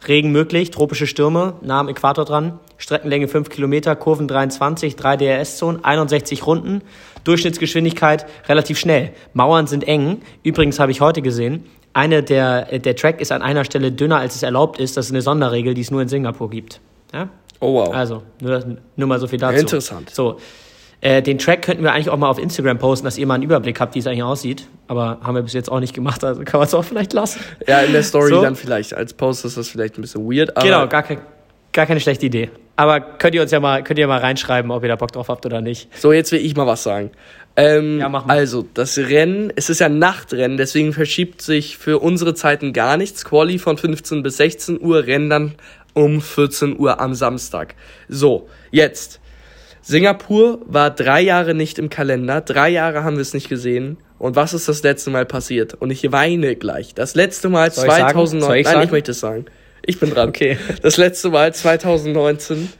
Regen 0.05 0.31
möglich, 0.31 0.71
tropische 0.71 1.07
Stürme, 1.07 1.53
nah 1.61 1.79
am 1.79 1.89
Äquator 1.89 2.25
dran, 2.25 2.59
Streckenlänge 2.77 3.27
5 3.27 3.49
Kilometer, 3.49 3.95
Kurven 3.95 4.27
23, 4.27 4.95
3 4.95 5.17
DRS-Zonen, 5.17 5.83
61 5.83 6.45
Runden, 6.45 6.81
Durchschnittsgeschwindigkeit 7.23 8.25
relativ 8.47 8.77
schnell. 8.77 9.11
Mauern 9.33 9.67
sind 9.67 9.87
eng. 9.87 10.21
Übrigens 10.43 10.79
habe 10.79 10.91
ich 10.91 11.01
heute 11.01 11.21
gesehen, 11.21 11.65
eine 11.93 12.21
der, 12.21 12.79
der 12.79 12.95
Track 12.95 13.21
ist 13.21 13.31
an 13.31 13.41
einer 13.41 13.65
Stelle 13.65 13.91
dünner, 13.91 14.17
als 14.17 14.35
es 14.35 14.43
erlaubt 14.43 14.79
ist. 14.79 14.97
Das 14.97 15.07
ist 15.07 15.11
eine 15.11 15.23
Sonderregel, 15.23 15.73
die 15.73 15.81
es 15.81 15.89
nur 15.89 16.01
in 16.01 16.07
Singapur 16.07 16.49
gibt. 16.49 16.79
Ja? 17.11 17.29
oh 17.59 17.73
wow. 17.73 17.93
Also, 17.93 18.23
nur, 18.41 18.77
nur 18.95 19.07
mal 19.07 19.19
so 19.19 19.27
viel 19.27 19.39
dazu. 19.39 19.59
Interessant. 19.59 20.09
So, 20.11 20.37
äh, 21.01 21.21
den 21.21 21.37
Track 21.37 21.61
könnten 21.61 21.83
wir 21.83 21.93
eigentlich 21.93 22.09
auch 22.09 22.17
mal 22.17 22.29
auf 22.29 22.39
Instagram 22.39 22.79
posten, 22.79 23.05
dass 23.05 23.17
ihr 23.17 23.27
mal 23.27 23.35
einen 23.35 23.43
Überblick 23.43 23.79
habt, 23.79 23.93
wie 23.95 23.99
es 23.99 24.07
eigentlich 24.07 24.23
aussieht. 24.23 24.67
Aber 24.87 25.19
haben 25.21 25.35
wir 25.35 25.43
bis 25.43 25.53
jetzt 25.53 25.71
auch 25.71 25.79
nicht 25.79 25.93
gemacht, 25.93 26.23
also 26.23 26.41
kann 26.43 26.59
man 26.59 26.67
es 26.67 26.73
auch 26.73 26.83
vielleicht 26.85 27.13
lassen. 27.13 27.39
Ja, 27.67 27.81
in 27.81 27.93
der 27.93 28.03
Story 28.03 28.29
So. 28.29 28.41
dann 28.41 28.55
vielleicht. 28.55 28.93
Als 28.93 29.13
Post 29.13 29.45
ist 29.45 29.57
das 29.57 29.69
vielleicht 29.69 29.97
ein 29.97 30.01
bisschen 30.01 30.23
weird, 30.29 30.55
aber 30.57 30.65
genau, 30.65 30.87
gar, 30.87 31.03
kein, 31.03 31.19
gar 31.71 31.85
keine 31.85 31.99
schlechte 31.99 32.25
Idee. 32.25 32.49
Aber 32.75 32.99
könnt 32.99 33.35
ihr 33.35 33.41
uns 33.41 33.51
ja 33.51 33.59
mal, 33.59 33.83
könnt 33.83 33.99
ihr 33.99 34.07
mal 34.07 34.19
reinschreiben, 34.19 34.71
ob 34.71 34.83
ihr 34.83 34.89
da 34.89 34.95
Bock 34.95 35.11
drauf 35.11 35.29
habt 35.29 35.45
oder 35.45 35.61
nicht. 35.61 35.89
so, 35.97 36.13
jetzt 36.13 36.31
will 36.31 36.43
ich 36.43 36.55
mal 36.55 36.67
was 36.67 36.83
sagen. 36.83 37.11
Ähm, 37.55 37.99
Ja. 37.99 38.23
Also, 38.27 38.65
das 38.73 38.97
Rennen, 38.97 39.51
es 39.55 39.69
ist 39.69 39.79
ja 39.79 39.87
ein 39.87 39.97
Nachtrennen, 39.97 40.57
deswegen 40.57 40.93
verschiebt 40.93 41.41
sich 41.41 41.77
für 41.77 41.99
unsere 41.99 42.35
Zeiten 42.35 42.71
gar 42.73 42.97
nichts. 42.97 43.25
Quali 43.25 43.57
von 43.57 43.77
15 43.77 44.21
bis 44.21 44.37
16 44.37 44.79
Uhr, 44.79 45.07
Rennen 45.07 45.29
dann 45.29 45.55
um 45.93 46.21
14 46.21 46.77
Uhr 46.77 47.01
am 47.01 47.15
Samstag. 47.15 47.73
So, 48.07 48.47
jetzt. 48.69 49.19
Singapur 49.87 50.59
war 50.65 50.91
drei 50.91 51.21
Jahre 51.21 51.53
nicht 51.53 51.79
im 51.79 51.89
Kalender, 51.89 52.41
drei 52.41 52.67
Jahre 52.67 53.05
haben 53.05 53.15
wir 53.15 53.21
es 53.21 53.33
nicht 53.33 53.47
gesehen. 53.47 53.95
Und 54.19 54.35
was 54.35 54.53
ist 54.53 54.67
das 54.67 54.83
letzte 54.83 55.11
Mal 55.11 55.25
passiert? 55.25 55.75
Und 55.75 55.91
ich 55.91 56.11
weine 56.11 56.57
gleich. 56.57 56.93
Das 56.93 57.15
letzte 57.15 57.47
Mal 57.47 57.71
Soll 57.71 57.85
ich 57.85 57.91
sagen? 57.93 58.11
2009. 58.11 58.41
Soll 58.41 58.57
ich 58.57 58.65
Nein, 58.65 58.83
ich 58.83 58.91
möchte 58.91 59.11
es 59.11 59.21
sagen. 59.21 59.45
Ich 59.83 59.97
bin 59.97 60.09
dran. 60.09 60.27
Okay. 60.27 60.57
Das 60.81 60.97
letzte 60.97 61.29
Mal 61.29 61.53
2019. 61.53 62.73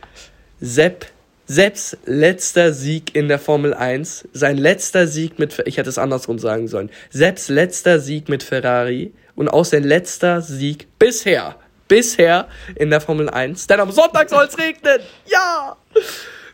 Sepp, 0.60 1.06
Sepps 1.46 1.96
letzter 2.06 2.74
Sieg 2.74 3.16
in 3.16 3.30
der 3.30 3.40
Formel 3.40 3.74
1. 3.74 4.28
Sein 4.34 4.58
letzter 4.58 5.08
Sieg 5.08 5.40
mit, 5.40 5.64
ich 5.66 5.78
hätte 5.78 5.88
es 5.88 5.98
andersrum 5.98 6.40
sagen 6.40 6.68
sollen. 6.68 6.90
Sepps 7.10 7.48
letzter 7.48 8.02
Sieg 8.02 8.28
mit 8.28 8.44
Ferrari 8.44 9.14
und 9.38 9.48
auch 9.48 9.64
sein 9.64 9.86
letzter 9.86 10.42
Sieg 10.42 10.88
bisher, 11.00 11.56
bisher 11.88 12.50
in 12.76 12.90
der 12.90 13.00
Formel 13.00 13.30
1. 13.30 13.68
Denn 13.68 13.80
am 13.80 13.92
Sonntag 13.92 14.30
soll 14.30 14.44
es 14.44 14.58
regnen. 14.58 15.00
Ja! 15.26 15.78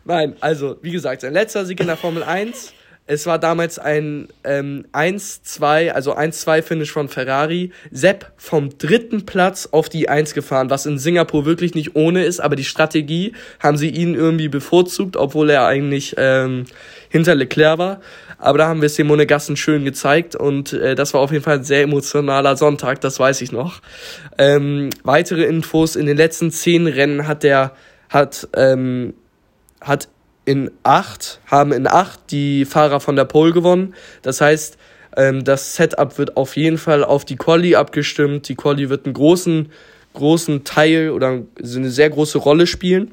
Nein, 0.05 0.35
also, 0.41 0.77
wie 0.81 0.91
gesagt, 0.91 1.21
sein 1.21 1.33
letzter 1.33 1.65
Sieg 1.65 1.79
in 1.79 1.87
der 1.87 1.97
Formel 1.97 2.23
1. 2.23 2.73
Es 3.05 3.25
war 3.25 3.37
damals 3.37 3.79
ein 3.79 4.29
ähm, 4.45 4.85
1-2, 4.93 5.91
also 5.91 6.15
1-2-Finish 6.15 6.91
von 6.91 7.09
Ferrari. 7.09 7.71
Sepp 7.91 8.31
vom 8.37 8.77
dritten 8.77 9.25
Platz 9.25 9.67
auf 9.69 9.89
die 9.89 10.07
1 10.07 10.33
gefahren, 10.33 10.69
was 10.69 10.85
in 10.85 10.97
Singapur 10.97 11.45
wirklich 11.45 11.75
nicht 11.75 11.97
ohne 11.97 12.23
ist, 12.23 12.39
aber 12.39 12.55
die 12.55 12.63
Strategie 12.63 13.33
haben 13.59 13.75
sie 13.75 13.89
ihn 13.89 14.15
irgendwie 14.15 14.47
bevorzugt, 14.47 15.17
obwohl 15.17 15.49
er 15.49 15.65
eigentlich 15.65 16.15
ähm, 16.17 16.63
hinter 17.09 17.35
Leclerc 17.35 17.77
war. 17.77 18.01
Aber 18.37 18.57
da 18.57 18.67
haben 18.67 18.81
wir 18.81 18.87
es 18.87 18.95
dem 18.95 19.07
Monegassen 19.07 19.57
schön 19.57 19.83
gezeigt 19.83 20.35
und 20.35 20.71
äh, 20.71 20.95
das 20.95 21.13
war 21.13 21.19
auf 21.19 21.31
jeden 21.31 21.43
Fall 21.43 21.57
ein 21.57 21.63
sehr 21.65 21.83
emotionaler 21.83 22.55
Sonntag, 22.55 23.01
das 23.01 23.19
weiß 23.19 23.41
ich 23.41 23.51
noch. 23.51 23.81
Ähm, 24.37 24.89
weitere 25.03 25.43
Infos, 25.43 25.97
in 25.97 26.05
den 26.05 26.17
letzten 26.17 26.51
zehn 26.51 26.87
Rennen 26.87 27.27
hat 27.27 27.43
der, 27.43 27.71
hat, 28.09 28.47
ähm, 28.55 29.13
hat 29.83 30.07
in 30.45 30.71
acht, 30.83 31.39
haben 31.45 31.71
in 31.71 31.87
acht 31.87 32.19
die 32.31 32.65
Fahrer 32.65 32.99
von 32.99 33.15
der 33.15 33.25
Pole 33.25 33.53
gewonnen. 33.53 33.93
Das 34.21 34.41
heißt, 34.41 34.77
ähm, 35.15 35.43
das 35.43 35.75
Setup 35.75 36.17
wird 36.17 36.35
auf 36.37 36.57
jeden 36.57 36.77
Fall 36.77 37.03
auf 37.03 37.23
die 37.25 37.35
Quali 37.35 37.75
abgestimmt. 37.75 38.49
Die 38.49 38.55
Quali 38.55 38.89
wird 38.89 39.05
einen 39.05 39.13
großen, 39.13 39.71
großen 40.13 40.63
Teil 40.63 41.11
oder 41.11 41.27
eine 41.27 41.89
sehr 41.89 42.09
große 42.09 42.37
Rolle 42.39 42.67
spielen. 42.67 43.11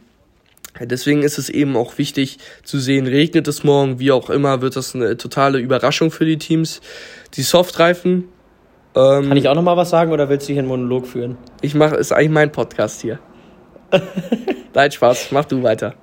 Deswegen 0.80 1.22
ist 1.22 1.36
es 1.36 1.48
eben 1.48 1.76
auch 1.76 1.98
wichtig 1.98 2.38
zu 2.62 2.78
sehen, 2.78 3.06
regnet 3.06 3.48
es 3.48 3.64
morgen, 3.64 3.98
wie 3.98 4.12
auch 4.12 4.30
immer, 4.30 4.62
wird 4.62 4.76
das 4.76 4.94
eine 4.94 5.16
totale 5.16 5.58
Überraschung 5.58 6.10
für 6.10 6.24
die 6.24 6.38
Teams. 6.38 6.80
Die 7.34 7.42
Softreifen, 7.42 8.28
ähm, 8.94 9.28
Kann 9.28 9.36
ich 9.36 9.48
auch 9.48 9.54
noch 9.54 9.62
mal 9.62 9.76
was 9.76 9.90
sagen 9.90 10.12
oder 10.12 10.28
willst 10.28 10.48
du 10.48 10.52
hier 10.52 10.60
einen 10.60 10.68
Monolog 10.68 11.06
führen? 11.06 11.38
ich 11.60 11.74
mache, 11.74 11.96
ist 11.96 12.12
eigentlich 12.12 12.30
mein 12.30 12.52
Podcast 12.52 13.02
hier. 13.02 13.18
Nein, 14.74 14.90
Spaß, 14.90 15.28
mach 15.32 15.44
du 15.44 15.62
weiter. 15.62 15.94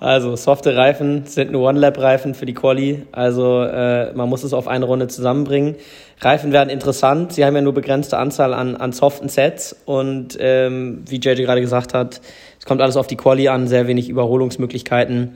Also, 0.00 0.34
softe 0.34 0.74
Reifen 0.74 1.26
sind 1.26 1.52
nur 1.52 1.68
One-Lap-Reifen 1.68 2.34
für 2.34 2.46
die 2.46 2.54
Quali. 2.54 3.02
Also, 3.12 3.62
äh, 3.62 4.14
man 4.14 4.30
muss 4.30 4.42
es 4.44 4.54
auf 4.54 4.66
eine 4.66 4.86
Runde 4.86 5.08
zusammenbringen. 5.08 5.76
Reifen 6.22 6.52
werden 6.52 6.70
interessant. 6.70 7.34
Sie 7.34 7.44
haben 7.44 7.54
ja 7.54 7.60
nur 7.60 7.74
begrenzte 7.74 8.16
Anzahl 8.16 8.54
an, 8.54 8.76
an 8.76 8.92
soften 8.92 9.28
Sets. 9.28 9.76
Und 9.84 10.38
ähm, 10.40 11.02
wie 11.06 11.16
JJ 11.16 11.42
gerade 11.42 11.60
gesagt 11.60 11.92
hat, 11.92 12.22
es 12.58 12.64
kommt 12.64 12.80
alles 12.80 12.96
auf 12.96 13.08
die 13.08 13.16
Quali 13.16 13.48
an, 13.48 13.68
sehr 13.68 13.88
wenig 13.88 14.08
Überholungsmöglichkeiten. 14.08 15.32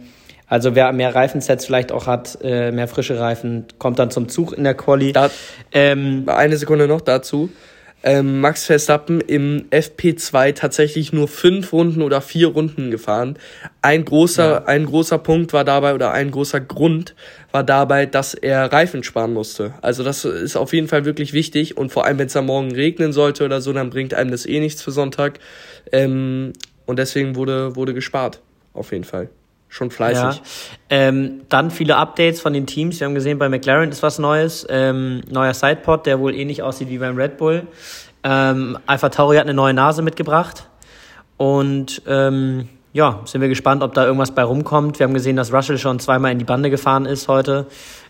Also, 0.49 0.75
wer 0.75 0.90
mehr 0.92 1.14
Reifensets 1.14 1.66
vielleicht 1.66 1.92
auch 1.92 2.06
hat, 2.06 2.38
äh, 2.42 2.73
mehr 2.73 2.88
frische 2.88 3.21
Reifen, 3.21 3.66
kommt 3.78 3.99
dann 3.99 4.11
zum 4.11 4.30
Zug 4.30 4.56
in 4.56 4.64
der 4.64 4.75
Quali. 4.75 5.12
Da, 5.12 5.28
Ähm, 5.73 6.25
eine 6.26 6.56
Sekunde 6.56 6.88
noch 6.88 7.02
dazu. 7.02 7.50
Ähm, 8.06 8.42
Max 8.42 8.66
Verstappen 8.66 9.23
im 9.23 9.64
FP2 9.70 10.52
tatsächlich 10.52 11.14
nur 11.14 11.26
fünf 11.26 11.73
Runden 11.73 12.02
oder 12.02 12.20
vier 12.20 12.49
Runden 12.49 12.90
gefahren. 12.90 13.38
Ein 13.80 14.04
großer, 14.04 14.68
ein 14.68 14.84
großer 14.84 15.16
Punkt 15.16 15.54
war 15.54 15.64
dabei 15.64 15.94
oder 15.94 16.12
ein 16.12 16.30
großer 16.30 16.61
Grund 16.61 17.14
war 17.50 17.64
dabei, 17.64 18.04
dass 18.04 18.34
er 18.34 18.70
Reifen 18.70 19.04
sparen 19.04 19.32
musste. 19.32 19.73
Also 19.80 20.04
das 20.04 20.26
ist 20.26 20.54
auf 20.54 20.75
jeden 20.75 20.87
Fall 20.87 21.06
wirklich 21.06 21.32
wichtig 21.32 21.78
und 21.78 21.92
vor 21.92 22.04
allem, 22.04 22.18
wenn 22.18 22.26
es 22.26 22.37
am 22.37 22.44
Morgen 22.44 22.75
regnen 22.75 23.14
sollte 23.14 23.42
oder 23.42 23.62
so, 23.62 23.73
dann 23.73 23.88
bringt 23.88 24.12
einem 24.12 24.30
das 24.30 24.44
eh 24.44 24.61
nichts 24.61 24.82
für 24.82 24.90
Sonntag. 24.90 25.40
Ähm, 25.90 26.52
und 26.84 26.99
deswegen 26.99 27.37
wurde, 27.37 27.75
wurde 27.75 27.94
gespart. 27.94 28.40
Auf 28.75 28.92
jeden 28.92 29.04
Fall. 29.04 29.30
Schon 29.68 29.90
fleißig. 29.90 30.40
Ja. 30.40 30.42
Ähm, 30.88 31.42
dann 31.49 31.71
viele 31.71 31.97
Updates 31.97 32.40
von 32.40 32.52
den 32.52 32.66
Teams. 32.66 33.00
Wir 33.00 33.06
haben 33.06 33.14
gesehen, 33.14 33.38
bei 33.38 33.49
McLaren 33.49 33.90
ist 33.90 34.02
was 34.02 34.18
Neues. 34.18 34.66
Ähm, 34.71 35.23
neuer 35.28 35.52
Sidepod, 35.52 36.06
der 36.06 36.21
wohl 36.21 36.35
ähnlich 36.35 36.62
aussieht 36.62 36.88
wie 36.90 36.99
beim 36.99 37.16
Red 37.16 37.38
Bull. 37.38 37.66
Ähm, 38.23 38.78
Alpha 38.87 39.09
Tauri 39.09 39.37
hat 39.37 39.44
eine 39.44 39.54
neue 39.54 39.75
Nase 39.75 40.02
mitgebracht. 40.02 40.68
Und 41.37 42.02
ähm, 42.06 42.68
ja, 42.92 43.21
sind 43.25 43.40
wir 43.40 43.49
gespannt, 43.49 43.83
ob 43.83 43.92
da 43.94 44.04
irgendwas 44.04 44.30
bei 44.30 44.44
rumkommt. 44.44 45.00
Wir 45.00 45.04
haben 45.04 45.14
gesehen, 45.14 45.35
dass 45.35 45.52
Russell 45.52 45.78
schon 45.78 45.99
zweimal 45.99 46.30
in 46.30 46.38
die 46.38 46.44
Bande 46.44 46.71
gefahren 46.71 47.06
ist 47.06 47.26
heute. 47.26 47.66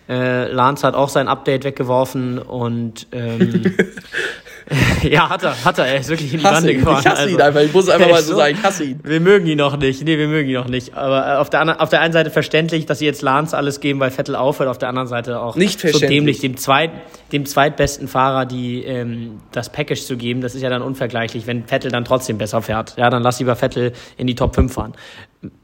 Äh, 0.07 0.53
Lance 0.53 0.87
hat 0.87 0.95
auch 0.95 1.09
sein 1.09 1.29
Update 1.29 1.65
weggeworfen 1.65 2.39
und 2.39 3.07
ähm, 3.13 3.75
ja, 5.03 5.29
hat 5.29 5.43
er, 5.43 5.65
hat 5.65 5.79
er. 5.79 5.87
Er 5.87 5.99
ist 6.01 6.09
wirklich 6.09 6.33
in 6.33 6.39
die 6.39 6.45
Bande 6.45 6.73
ihn. 6.73 6.79
gefahren. 6.81 7.01
Ich 7.01 7.07
hasse 7.07 7.23
also. 7.23 7.35
ihn 7.35 7.41
einfach. 7.41 7.61
Ich 7.61 7.73
muss 7.73 7.89
einfach 7.89 8.09
mal 8.11 8.23
so 8.23 8.33
So. 8.33 8.39
sagen, 8.39 8.57
ich 8.59 8.63
hasse 8.63 8.85
ihn. 8.85 9.01
Wir 9.03 9.21
mögen 9.21 9.47
ihn 9.47 9.59
noch 9.59 9.77
nicht. 9.77 10.03
Nee, 10.05 10.17
wir 10.17 10.29
mögen 10.29 10.49
ihn 10.49 10.55
noch 10.55 10.69
nicht. 10.69 10.95
Aber 10.95 11.27
äh, 11.27 11.37
auf 11.37 11.51
der, 11.51 11.81
auf 11.83 11.91
der 11.91 12.01
einen 12.01 12.13
Seite 12.13 12.31
verständlich, 12.31 12.87
dass 12.87 13.01
sie 13.01 13.05
jetzt 13.07 13.23
Lance 13.23 13.57
alles 13.57 13.81
geben, 13.81 14.01
weil 14.01 14.11
Vettel 14.11 14.37
aufhört. 14.37 14.69
Auf 14.71 14.79
der 14.79 14.89
anderen 14.89 15.09
Seite 15.09 15.41
auch 15.41 15.57
Nicht 15.57 15.81
so 15.81 15.99
dämlich, 15.99 16.41
dem, 16.41 16.57
zweit, 16.57 16.91
dem 17.33 17.45
zweitbesten 17.47 18.09
Fahrer 18.09 18.47
die, 18.47 18.83
ähm, 18.85 19.41
das 19.53 19.71
Package 19.71 20.03
zu 20.03 20.17
geben. 20.17 20.41
Das 20.41 20.55
ist 20.55 20.63
ja 20.63 20.71
dann 20.71 20.83
unvergleichlich, 20.83 21.47
wenn 21.47 21.65
Vettel 21.67 21.91
dann 21.91 22.05
trotzdem 22.05 22.39
besser 22.39 22.63
fährt. 22.63 22.97
Ja, 22.97 23.11
dann 23.11 23.23
lass 23.23 23.39
lieber 23.41 23.57
Vettel 23.57 23.93
in 24.17 24.27
die 24.27 24.35
Top 24.35 24.55
5 24.55 24.73
fahren. 24.73 24.95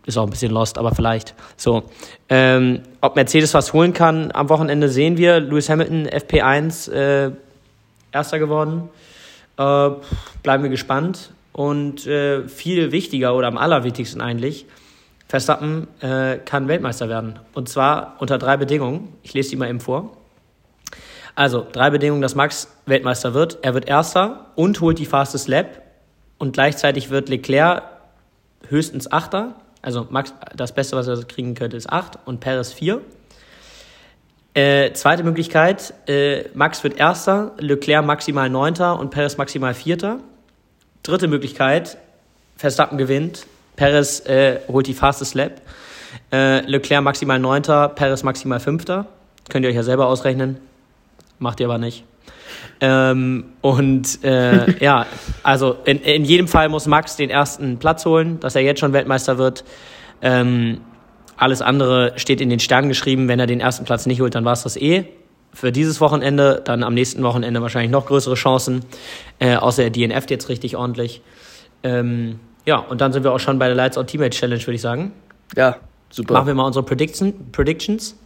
Ist 0.05 0.19
auch 0.19 0.25
ein 0.25 0.31
bisschen 0.31 0.53
lost, 0.53 0.77
aber 0.77 0.95
vielleicht. 0.95 1.35
So. 1.57 1.85
Ähm, 2.29 2.81
ob 3.01 3.17
Mercedes 3.17 3.55
was 3.55 3.73
holen 3.73 3.95
kann, 3.95 4.31
am 4.33 4.51
Wochenende 4.51 4.91
sehen 4.91 5.17
wir. 5.17 5.41
Lewis 5.41 5.71
Hamilton, 5.71 6.07
FP1, 6.07 6.93
äh, 6.93 7.31
Erster 8.13 8.39
geworden. 8.39 8.89
Äh, 9.57 9.91
bleiben 10.43 10.63
wir 10.63 10.71
gespannt. 10.71 11.33
Und 11.53 12.07
äh, 12.07 12.49
viel 12.49 12.93
wichtiger 12.93 13.35
oder 13.35 13.49
am 13.49 13.59
allerwichtigsten 13.59 14.21
eigentlich, 14.21 14.67
Verstappen 15.29 15.89
äh, 16.01 16.39
kann 16.39 16.69
Weltmeister 16.69 17.09
werden. 17.09 17.39
Und 17.55 17.69
zwar 17.69 18.17
unter 18.19 18.39
drei 18.39 18.57
Bedingungen. 18.57 19.13
Ich 19.23 19.35
lese 19.35 19.51
die 19.51 19.57
mal 19.57 19.69
eben 19.69 19.81
vor. 19.81 20.17
Also, 21.35 21.67
drei 21.71 21.91
Bedingungen, 21.91 22.23
dass 22.23 22.35
Max 22.35 22.69
Weltmeister 22.87 23.35
wird. 23.35 23.59
Er 23.63 23.75
wird 23.75 23.89
Erster 23.89 24.47
und 24.57 24.81
holt 24.81 24.99
die 24.99 25.07
Fastest 25.07 25.49
Lap. 25.49 25.83
Und 26.39 26.53
gleichzeitig 26.53 27.11
wird 27.11 27.29
Leclerc 27.29 27.83
höchstens 28.69 29.11
Achter. 29.11 29.55
Also 29.83 30.07
Max, 30.11 30.35
das 30.55 30.75
Beste, 30.75 30.97
was 30.97 31.07
er 31.07 31.23
kriegen 31.25 31.55
könnte, 31.55 31.77
ist 31.77 31.91
acht 31.91 32.19
und 32.25 32.41
Perez 32.41 32.73
vier. 32.73 33.01
Äh, 34.53 34.93
zweite 34.95 35.23
Möglichkeit, 35.23 35.95
äh, 36.09 36.49
Max 36.55 36.83
wird 36.83 36.99
Erster, 36.99 37.53
Leclerc 37.59 38.05
maximal 38.05 38.51
Neunter 38.51 38.99
und 38.99 39.11
Perez 39.11 39.37
maximal 39.37 39.75
Vierter. 39.75 40.19
Dritte 41.05 41.29
Möglichkeit, 41.29 41.99
Verstappen 42.57 42.99
gewinnt, 42.99 43.47
Perez 43.77 44.27
äh, 44.27 44.61
holt 44.67 44.89
die 44.89 44.95
Fastest 44.95 45.35
Lap, 45.35 45.61
äh, 46.33 46.61
Leclerc 46.67 47.03
maximal 47.05 47.39
Neunter, 47.39 47.89
Perez 47.91 48.25
maximal 48.25 48.59
Fünfter. 48.59 49.07
Könnt 49.49 49.65
ihr 49.65 49.71
euch 49.71 49.77
ja 49.77 49.85
selber 49.85 50.07
ausrechnen, 50.07 50.59
macht 51.39 51.61
ihr 51.61 51.67
aber 51.67 51.79
nicht. 51.79 52.05
Ähm, 52.81 53.53
und 53.61 54.25
äh, 54.25 54.83
ja, 54.83 55.07
also 55.45 55.77
in, 55.85 56.01
in 56.01 56.25
jedem 56.25 56.49
Fall 56.49 56.69
muss 56.69 56.87
Max 56.87 57.15
den 57.15 57.31
ersten 57.31 57.79
Platz 57.79 58.05
holen, 58.05 58.41
dass 58.41 58.57
er 58.57 58.63
jetzt 58.63 58.81
schon 58.81 58.93
Weltmeister 58.93 59.39
wird. 59.39 59.65
Ähm, 60.23 60.81
alles 61.41 61.63
andere 61.63 62.13
steht 62.17 62.41
in 62.41 62.51
den 62.51 62.61
Sternen 62.61 62.89
geschrieben. 62.89 63.27
Wenn 63.27 63.41
er 63.41 63.47
den 63.47 63.61
ersten 63.61 63.85
Platz 63.85 64.07
nicht 64.07 64.21
holt, 64.21 64.35
dann 64.35 64.45
war 64.45 64.53
es 64.53 64.63
das 64.63 64.77
eh. 64.77 65.05
Für 65.53 65.73
dieses 65.73 66.01
Wochenende, 66.01 66.61
dann 66.65 66.85
am 66.85 66.95
nächsten 66.95 67.23
Wochenende 67.23 67.63
wahrscheinlich 67.63 67.91
noch 67.91 68.07
größere 68.07 68.35
Chancen. 68.35 68.85
Äh, 69.39 69.57
außer 69.57 69.85
er 69.85 69.91
DNF 69.91 70.29
jetzt 70.29 70.49
richtig 70.49 70.77
ordentlich. 70.77 71.23
Ähm, 71.83 72.39
ja, 72.67 72.77
und 72.77 73.01
dann 73.01 73.13
sind 73.13 73.25
wir 73.25 73.33
auch 73.33 73.41
schon 73.41 73.59
bei 73.59 73.67
der 73.67 73.75
Lights 73.75 73.97
Out 73.97 74.09
Teammate 74.09 74.37
Challenge, 74.37 74.61
würde 74.61 74.75
ich 74.75 74.83
sagen. 74.83 75.13
Ja, 75.57 75.79
super. 76.11 76.35
Machen 76.35 76.49
wir 76.49 76.55
mal 76.55 76.67
unsere 76.67 76.85
Prediction, 76.85 77.51
Predictions. 77.53 78.17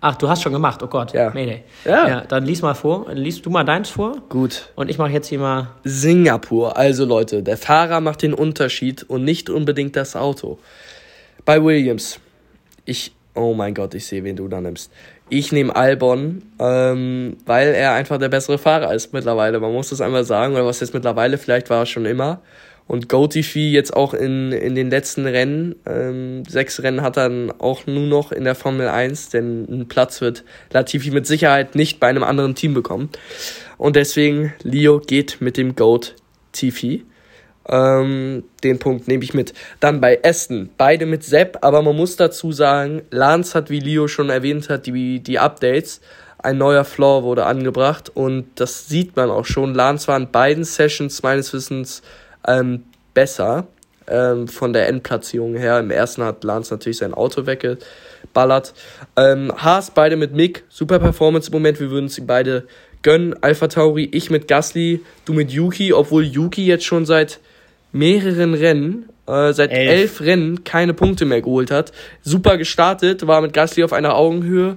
Ach, 0.00 0.14
du 0.14 0.28
hast 0.28 0.42
schon 0.42 0.52
gemacht, 0.52 0.80
oh 0.84 0.86
Gott. 0.86 1.12
Ja. 1.12 1.30
Mayday. 1.30 1.64
Ja. 1.84 2.08
ja. 2.08 2.20
Dann 2.20 2.46
lies 2.46 2.62
mal 2.62 2.74
vor. 2.74 3.12
Lies 3.12 3.42
du 3.42 3.50
mal 3.50 3.64
deins 3.64 3.90
vor. 3.90 4.18
Gut. 4.28 4.70
Und 4.76 4.88
ich 4.88 4.98
mache 4.98 5.10
jetzt 5.10 5.26
hier 5.26 5.40
mal. 5.40 5.70
Singapur. 5.82 6.76
Also 6.76 7.04
Leute, 7.04 7.42
der 7.42 7.56
Fahrer 7.56 8.00
macht 8.00 8.22
den 8.22 8.32
Unterschied 8.32 9.02
und 9.02 9.24
nicht 9.24 9.50
unbedingt 9.50 9.96
das 9.96 10.14
Auto. 10.14 10.60
Bei 11.48 11.64
Williams. 11.64 12.20
Ich, 12.84 13.12
oh 13.34 13.54
mein 13.54 13.72
Gott, 13.72 13.94
ich 13.94 14.04
sehe, 14.04 14.22
wen 14.22 14.36
du 14.36 14.48
da 14.48 14.60
nimmst. 14.60 14.92
Ich 15.30 15.50
nehme 15.50 15.74
Albon, 15.74 16.42
ähm, 16.58 17.38
weil 17.46 17.68
er 17.68 17.94
einfach 17.94 18.18
der 18.18 18.28
bessere 18.28 18.58
Fahrer 18.58 18.92
ist 18.92 19.14
mittlerweile. 19.14 19.58
Man 19.58 19.72
muss 19.72 19.88
das 19.88 20.02
einmal 20.02 20.24
sagen, 20.24 20.52
oder 20.52 20.66
was 20.66 20.80
jetzt 20.80 20.92
mittlerweile, 20.92 21.38
vielleicht 21.38 21.70
war 21.70 21.86
schon 21.86 22.04
immer. 22.04 22.42
Und 22.86 23.08
GoTV 23.08 23.56
jetzt 23.56 23.96
auch 23.96 24.12
in, 24.12 24.52
in 24.52 24.74
den 24.74 24.90
letzten 24.90 25.24
Rennen, 25.24 25.76
ähm, 25.86 26.44
sechs 26.44 26.82
Rennen 26.82 27.00
hat 27.00 27.16
er 27.16 27.30
dann 27.30 27.50
auch 27.58 27.86
nur 27.86 28.06
noch 28.06 28.30
in 28.30 28.44
der 28.44 28.54
Formel 28.54 28.86
1, 28.86 29.30
denn 29.30 29.66
einen 29.70 29.88
Platz 29.88 30.20
wird 30.20 30.44
Latifi 30.70 31.10
mit 31.12 31.26
Sicherheit 31.26 31.74
nicht 31.74 31.98
bei 31.98 32.08
einem 32.08 32.24
anderen 32.24 32.56
Team 32.56 32.74
bekommen. 32.74 33.08
Und 33.78 33.96
deswegen, 33.96 34.52
Leo 34.64 35.00
geht 35.00 35.40
mit 35.40 35.56
dem 35.56 35.76
Goat 35.76 36.14
TV. 36.52 37.04
Ähm, 37.70 38.44
den 38.64 38.78
Punkt 38.78 39.08
nehme 39.08 39.22
ich 39.22 39.34
mit. 39.34 39.52
Dann 39.80 40.00
bei 40.00 40.18
Aston, 40.24 40.70
beide 40.78 41.06
mit 41.06 41.22
Sepp, 41.22 41.58
aber 41.62 41.82
man 41.82 41.96
muss 41.96 42.16
dazu 42.16 42.50
sagen, 42.50 43.02
Lance 43.10 43.54
hat, 43.54 43.68
wie 43.68 43.80
Leo 43.80 44.08
schon 44.08 44.30
erwähnt 44.30 44.70
hat, 44.70 44.86
die, 44.86 45.20
die 45.20 45.38
Updates. 45.38 46.00
Ein 46.38 46.58
neuer 46.58 46.84
Floor 46.84 47.24
wurde 47.24 47.46
angebracht 47.46 48.10
und 48.14 48.46
das 48.54 48.88
sieht 48.88 49.16
man 49.16 49.28
auch 49.28 49.44
schon. 49.44 49.74
Lance 49.74 50.08
war 50.08 50.16
in 50.16 50.30
beiden 50.30 50.64
Sessions 50.64 51.22
meines 51.22 51.52
Wissens 51.52 52.02
ähm, 52.46 52.84
besser 53.12 53.66
ähm, 54.06 54.48
von 54.48 54.72
der 54.72 54.88
Endplatzierung 54.88 55.56
her. 55.56 55.80
Im 55.80 55.90
ersten 55.90 56.22
hat 56.22 56.44
Lance 56.44 56.72
natürlich 56.72 56.98
sein 56.98 57.12
Auto 57.12 57.46
weggeballert. 57.46 58.72
Ähm, 59.16 59.52
Haas 59.56 59.90
beide 59.90 60.16
mit 60.16 60.32
Mick, 60.32 60.64
super 60.68 61.00
Performance 61.00 61.48
im 61.48 61.54
Moment, 61.54 61.80
wir 61.80 61.90
würden 61.90 62.08
sie 62.08 62.22
beide 62.22 62.66
gönnen. 63.02 63.34
Alpha 63.42 63.66
Tauri, 63.66 64.08
ich 64.12 64.30
mit 64.30 64.48
Gasly, 64.48 65.00
du 65.24 65.32
mit 65.32 65.50
Yuki, 65.50 65.92
obwohl 65.92 66.24
Yuki 66.24 66.66
jetzt 66.66 66.84
schon 66.84 67.04
seit 67.04 67.40
mehreren 67.92 68.54
Rennen, 68.54 69.08
äh, 69.26 69.52
seit 69.52 69.70
elf. 69.70 69.90
Elf. 69.90 70.20
Rennen 70.20 70.64
keine 70.64 70.94
Punkte 70.94 71.24
mehr 71.24 71.42
geholt 71.42 71.70
hat. 71.70 71.92
Super 72.22 72.56
gestartet, 72.58 73.26
war 73.26 73.40
mit 73.40 73.52
Gasly 73.52 73.84
auf 73.84 73.92
einer 73.92 74.14
Augenhöhe. 74.14 74.76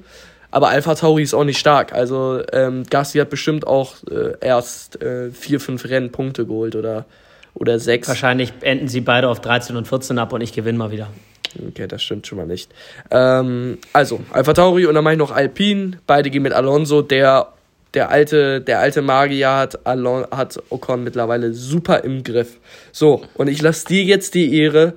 Aber 0.51 0.67
Alpha 0.67 0.95
Tauri 0.95 1.23
ist 1.23 1.33
auch 1.33 1.45
nicht 1.45 1.59
stark. 1.59 1.93
Also 1.93 2.41
ähm, 2.51 2.83
Gasly 2.89 3.21
hat 3.21 3.29
bestimmt 3.29 3.65
auch 3.65 3.95
äh, 4.09 4.33
erst 4.41 5.01
äh, 5.01 5.31
vier, 5.31 5.61
fünf 5.61 5.85
Rennen 5.85 6.11
Punkte 6.11 6.45
geholt 6.45 6.75
oder, 6.75 7.05
oder 7.53 7.79
sechs. 7.79 8.09
Wahrscheinlich 8.09 8.51
enden 8.59 8.89
sie 8.89 8.99
beide 8.99 9.29
auf 9.29 9.39
13 9.39 9.77
und 9.77 9.87
14 9.87 10.19
ab 10.19 10.33
und 10.33 10.41
ich 10.41 10.51
gewinne 10.51 10.77
mal 10.77 10.91
wieder. 10.91 11.07
Okay, 11.67 11.87
das 11.87 12.03
stimmt 12.03 12.27
schon 12.27 12.37
mal 12.37 12.47
nicht. 12.47 12.71
Ähm, 13.09 13.77
also, 13.93 14.21
Alpha 14.31 14.53
Tauri 14.53 14.85
und 14.85 14.95
dann 14.95 15.03
mache 15.03 15.13
ich 15.13 15.19
noch 15.19 15.31
Alpine. 15.31 15.99
Beide 16.05 16.29
gehen 16.29 16.43
mit 16.43 16.53
Alonso. 16.53 17.01
Der, 17.01 17.47
der, 17.93 18.09
alte, 18.09 18.61
der 18.61 18.79
alte 18.79 19.01
Magier 19.01 19.51
hat, 19.55 19.85
Alon 19.85 20.25
hat 20.31 20.57
Ocon 20.69 21.03
mittlerweile 21.03 21.53
super 21.53 22.03
im 22.03 22.23
Griff. 22.23 22.57
So, 22.91 23.21
und 23.35 23.47
ich 23.47 23.61
lasse 23.61 23.85
dir 23.87 24.03
jetzt 24.03 24.33
die 24.33 24.57
Ehre. 24.59 24.93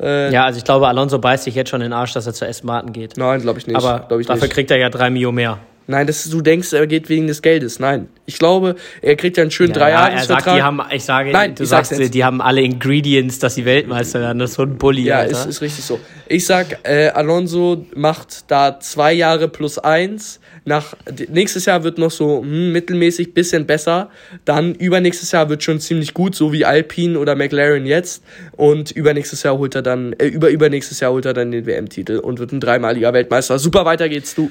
Äh, 0.00 0.32
Ja, 0.32 0.44
also 0.46 0.58
ich 0.58 0.64
glaube, 0.64 0.88
Alonso 0.88 1.18
beißt 1.18 1.44
sich 1.44 1.54
jetzt 1.54 1.70
schon 1.70 1.80
in 1.80 1.86
den 1.88 1.92
Arsch, 1.92 2.12
dass 2.14 2.26
er 2.26 2.34
zur 2.34 2.48
Aston 2.48 2.66
Martin 2.66 2.92
geht. 2.92 3.16
Nein, 3.16 3.40
glaube 3.42 3.58
ich 3.58 3.66
nicht. 3.66 3.76
Aber 3.76 4.08
ich 4.18 4.26
dafür 4.26 4.42
nicht. 4.42 4.52
kriegt 4.54 4.70
er 4.70 4.78
ja 4.78 4.88
drei 4.90 5.10
Mio 5.10 5.30
mehr. 5.32 5.58
Nein, 5.88 6.06
das 6.06 6.22
du 6.30 6.40
denkst, 6.40 6.72
er 6.72 6.86
geht 6.86 7.08
wegen 7.08 7.26
des 7.26 7.42
Geldes. 7.42 7.80
Nein. 7.80 8.08
Ich 8.24 8.38
glaube, 8.38 8.76
er 9.02 9.16
kriegt 9.16 9.36
ja 9.36 9.42
einen 9.42 9.50
schönen 9.50 9.74
Ja, 9.74 9.80
er 9.80 9.90
sagt, 9.90 10.00
Dreijahresvertrag. 10.40 10.56
die 10.56 10.62
haben, 10.62 10.82
ich 10.92 11.04
sage, 11.04 11.32
Nein, 11.32 11.54
du 11.56 11.64
sagst, 11.64 11.90
jetzt. 11.90 12.14
die 12.14 12.24
haben 12.24 12.40
alle 12.40 12.60
Ingredients, 12.62 13.40
dass 13.40 13.56
sie 13.56 13.64
Weltmeister 13.64 14.20
werden. 14.20 14.38
Das 14.38 14.50
ist 14.50 14.56
so 14.56 14.62
ein 14.62 14.78
Bully, 14.78 15.02
Ja, 15.02 15.18
Alter. 15.18 15.32
ist, 15.32 15.46
ist 15.46 15.60
richtig 15.60 15.84
so. 15.84 15.98
Ich 16.28 16.46
sag, 16.46 16.78
äh, 16.88 17.08
Alonso 17.08 17.84
macht 17.96 18.48
da 18.50 18.78
zwei 18.78 19.12
Jahre 19.12 19.48
plus 19.48 19.76
eins. 19.78 20.38
Nach, 20.64 20.94
nächstes 21.28 21.66
Jahr 21.66 21.82
wird 21.82 21.98
noch 21.98 22.10
so 22.10 22.42
hm, 22.42 22.72
mittelmäßig 22.72 23.34
bisschen 23.34 23.66
besser. 23.66 24.10
Dann 24.44 24.74
übernächstes 24.74 25.32
Jahr 25.32 25.48
wird 25.48 25.62
schon 25.62 25.80
ziemlich 25.80 26.14
gut, 26.14 26.34
so 26.34 26.52
wie 26.52 26.64
Alpine 26.64 27.18
oder 27.18 27.34
McLaren 27.34 27.84
jetzt. 27.86 28.22
Und 28.52 28.90
übernächstes 28.92 29.42
Jahr 29.42 29.58
holt 29.58 29.74
er 29.74 29.82
dann, 29.82 30.12
äh, 30.14 30.26
über 30.26 30.50
übernächstes 30.50 31.00
Jahr 31.00 31.12
holt 31.12 31.26
er 31.26 31.34
dann 31.34 31.50
den 31.50 31.66
WM-Titel 31.66 32.18
und 32.18 32.38
wird 32.38 32.52
ein 32.52 32.60
dreimaliger 32.60 33.12
Weltmeister. 33.12 33.58
Super, 33.58 33.84
weiter 33.84 34.08
geht's 34.08 34.34
du. 34.34 34.50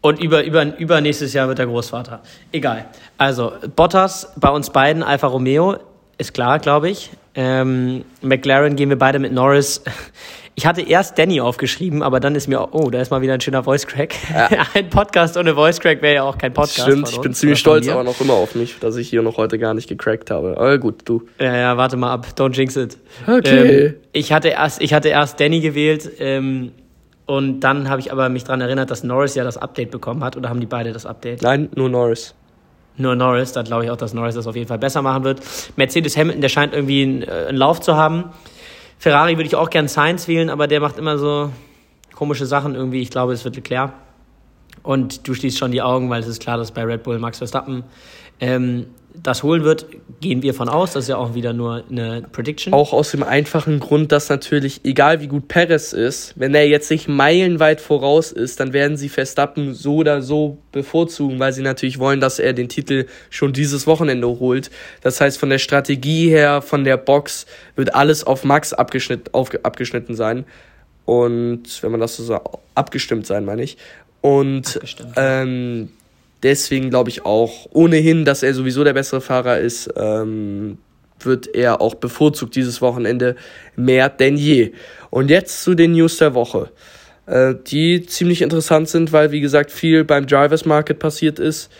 Und 0.00 0.22
über, 0.22 0.44
über, 0.44 0.78
übernächstes 0.78 1.32
Jahr 1.32 1.48
wird 1.48 1.58
er 1.58 1.66
Großvater. 1.66 2.22
Egal. 2.52 2.86
Also, 3.16 3.52
Bottas 3.74 4.32
bei 4.36 4.48
uns 4.48 4.70
beiden, 4.70 5.02
Alfa 5.02 5.26
Romeo, 5.26 5.76
ist 6.18 6.34
klar, 6.34 6.60
glaube 6.60 6.88
ich. 6.88 7.10
Ähm, 7.34 8.04
McLaren 8.22 8.76
gehen 8.76 8.90
wir 8.90 8.98
beide 8.98 9.18
mit 9.18 9.32
Norris. 9.32 9.82
Ich 10.58 10.66
hatte 10.66 10.82
erst 10.82 11.16
Danny 11.16 11.40
aufgeschrieben, 11.40 12.02
aber 12.02 12.18
dann 12.18 12.34
ist 12.34 12.48
mir, 12.48 12.74
oh, 12.74 12.90
da 12.90 13.00
ist 13.00 13.12
mal 13.12 13.22
wieder 13.22 13.32
ein 13.32 13.40
schöner 13.40 13.62
Voice 13.62 13.86
Crack. 13.86 14.16
ein 14.74 14.90
Podcast 14.90 15.36
ohne 15.36 15.54
Voice 15.54 15.78
Crack 15.78 16.02
wäre 16.02 16.16
ja 16.16 16.22
auch 16.24 16.36
kein 16.36 16.52
Podcast. 16.52 16.80
Stimmt, 16.80 17.08
ich 17.12 17.20
bin 17.20 17.32
ziemlich 17.32 17.60
stolz 17.60 17.86
aber 17.86 18.02
noch 18.02 18.20
immer 18.20 18.32
auf 18.32 18.56
mich, 18.56 18.76
dass 18.80 18.96
ich 18.96 19.08
hier 19.08 19.22
noch 19.22 19.36
heute 19.36 19.56
gar 19.60 19.72
nicht 19.72 19.88
gecrackt 19.88 20.32
habe. 20.32 20.56
Aber 20.56 20.76
gut, 20.78 21.02
du. 21.04 21.22
Ja, 21.38 21.56
ja, 21.56 21.76
warte 21.76 21.96
mal 21.96 22.12
ab. 22.12 22.26
Don't 22.36 22.56
jinx 22.56 22.74
it. 22.74 22.98
Okay. 23.28 23.86
Ähm, 23.86 23.94
ich, 24.10 24.32
hatte 24.32 24.48
erst, 24.48 24.82
ich 24.82 24.92
hatte 24.92 25.10
erst 25.10 25.38
Danny 25.38 25.60
gewählt 25.60 26.10
ähm, 26.18 26.72
und 27.26 27.60
dann 27.60 27.88
habe 27.88 28.00
ich 28.00 28.10
aber 28.10 28.28
mich 28.28 28.42
daran 28.42 28.60
erinnert, 28.60 28.90
dass 28.90 29.04
Norris 29.04 29.36
ja 29.36 29.44
das 29.44 29.58
Update 29.58 29.92
bekommen 29.92 30.24
hat. 30.24 30.36
Oder 30.36 30.48
haben 30.48 30.58
die 30.58 30.66
beide 30.66 30.92
das 30.92 31.06
Update? 31.06 31.40
Nein, 31.40 31.68
nur 31.76 31.88
Norris. 31.88 32.34
Nur 32.96 33.14
Norris, 33.14 33.52
da 33.52 33.62
glaube 33.62 33.84
ich 33.84 33.92
auch, 33.92 33.96
dass 33.96 34.12
Norris 34.12 34.34
das 34.34 34.48
auf 34.48 34.56
jeden 34.56 34.66
Fall 34.66 34.78
besser 34.78 35.02
machen 35.02 35.22
wird. 35.22 35.40
Mercedes 35.76 36.16
Hamilton, 36.16 36.40
der 36.40 36.48
scheint 36.48 36.74
irgendwie 36.74 37.04
einen, 37.04 37.22
äh, 37.22 37.46
einen 37.46 37.58
Lauf 37.58 37.80
zu 37.80 37.94
haben. 37.94 38.32
Ferrari 38.98 39.36
würde 39.36 39.46
ich 39.46 39.56
auch 39.56 39.70
gern 39.70 39.88
Sainz 39.88 40.26
wählen, 40.28 40.50
aber 40.50 40.66
der 40.66 40.80
macht 40.80 40.98
immer 40.98 41.18
so 41.18 41.52
komische 42.14 42.46
Sachen 42.46 42.74
irgendwie. 42.74 43.00
Ich 43.00 43.10
glaube, 43.10 43.32
es 43.32 43.44
wird 43.44 43.56
Leclerc. 43.56 43.92
Und 44.82 45.28
du 45.28 45.34
schließt 45.34 45.58
schon 45.58 45.70
die 45.70 45.82
Augen, 45.82 46.10
weil 46.10 46.20
es 46.20 46.26
ist 46.26 46.40
klar, 46.40 46.56
dass 46.56 46.72
bei 46.72 46.82
Red 46.82 47.04
Bull 47.04 47.18
Max 47.18 47.38
Verstappen. 47.38 47.84
Ähm, 48.40 48.86
das 49.22 49.42
holen 49.42 49.64
wird, 49.64 49.86
gehen 50.20 50.42
wir 50.42 50.54
von 50.54 50.68
aus. 50.68 50.92
Das 50.92 51.04
ist 51.04 51.08
ja 51.08 51.16
auch 51.16 51.34
wieder 51.34 51.52
nur 51.52 51.84
eine 51.90 52.22
Prediction. 52.32 52.72
Auch 52.72 52.92
aus 52.92 53.10
dem 53.10 53.22
einfachen 53.22 53.80
Grund, 53.80 54.12
dass 54.12 54.28
natürlich, 54.28 54.80
egal 54.84 55.20
wie 55.20 55.26
gut 55.26 55.48
Perez 55.48 55.92
ist, 55.92 56.34
wenn 56.36 56.54
er 56.54 56.68
jetzt 56.68 56.90
nicht 56.90 57.08
meilenweit 57.08 57.80
voraus 57.80 58.32
ist, 58.32 58.60
dann 58.60 58.72
werden 58.72 58.96
sie 58.96 59.08
Verstappen 59.08 59.74
so 59.74 59.96
oder 59.96 60.22
so 60.22 60.58
bevorzugen, 60.72 61.38
weil 61.38 61.52
sie 61.52 61.62
natürlich 61.62 61.98
wollen, 61.98 62.20
dass 62.20 62.38
er 62.38 62.52
den 62.52 62.68
Titel 62.68 63.06
schon 63.30 63.52
dieses 63.52 63.86
Wochenende 63.86 64.26
holt. 64.26 64.70
Das 65.02 65.20
heißt, 65.20 65.38
von 65.38 65.50
der 65.50 65.58
Strategie 65.58 66.28
her, 66.28 66.62
von 66.62 66.84
der 66.84 66.96
Box, 66.96 67.46
wird 67.76 67.94
alles 67.94 68.24
auf 68.24 68.44
Max 68.44 68.72
abgeschnitten, 68.72 69.32
auf, 69.32 69.50
abgeschnitten 69.62 70.14
sein. 70.14 70.44
Und 71.04 71.82
wenn 71.82 71.90
man 71.90 72.00
das 72.00 72.16
so 72.16 72.24
sagt, 72.24 72.58
abgestimmt 72.74 73.26
sein, 73.26 73.44
meine 73.44 73.62
ich. 73.62 73.78
Und 74.20 74.80
ähm, 75.16 75.90
deswegen 76.42 76.90
glaube 76.90 77.10
ich 77.10 77.24
auch, 77.24 77.66
ohnehin, 77.70 78.24
dass 78.24 78.42
er 78.42 78.54
sowieso 78.54 78.84
der 78.84 78.94
bessere 78.94 79.20
Fahrer 79.20 79.58
ist, 79.58 79.90
ähm, 79.96 80.78
wird 81.20 81.54
er 81.54 81.80
auch 81.80 81.94
bevorzugt 81.94 82.54
dieses 82.54 82.80
Wochenende 82.80 83.36
mehr 83.76 84.08
denn 84.08 84.36
je. 84.36 84.72
Und 85.10 85.30
jetzt 85.30 85.62
zu 85.62 85.74
den 85.74 85.92
News 85.92 86.18
der 86.18 86.34
Woche, 86.34 86.70
äh, 87.26 87.54
die 87.66 88.06
ziemlich 88.06 88.42
interessant 88.42 88.88
sind, 88.88 89.12
weil 89.12 89.32
wie 89.32 89.40
gesagt 89.40 89.70
viel 89.70 90.04
beim 90.04 90.26
Drivers 90.26 90.64
Market 90.64 90.98
passiert 90.98 91.38
ist. 91.38 91.70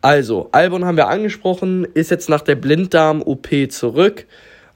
Also, 0.00 0.48
Albon 0.52 0.84
haben 0.84 0.96
wir 0.96 1.08
angesprochen, 1.08 1.84
ist 1.94 2.10
jetzt 2.10 2.28
nach 2.28 2.42
der 2.42 2.54
Blinddarm-OP 2.54 3.70
zurück. 3.70 4.26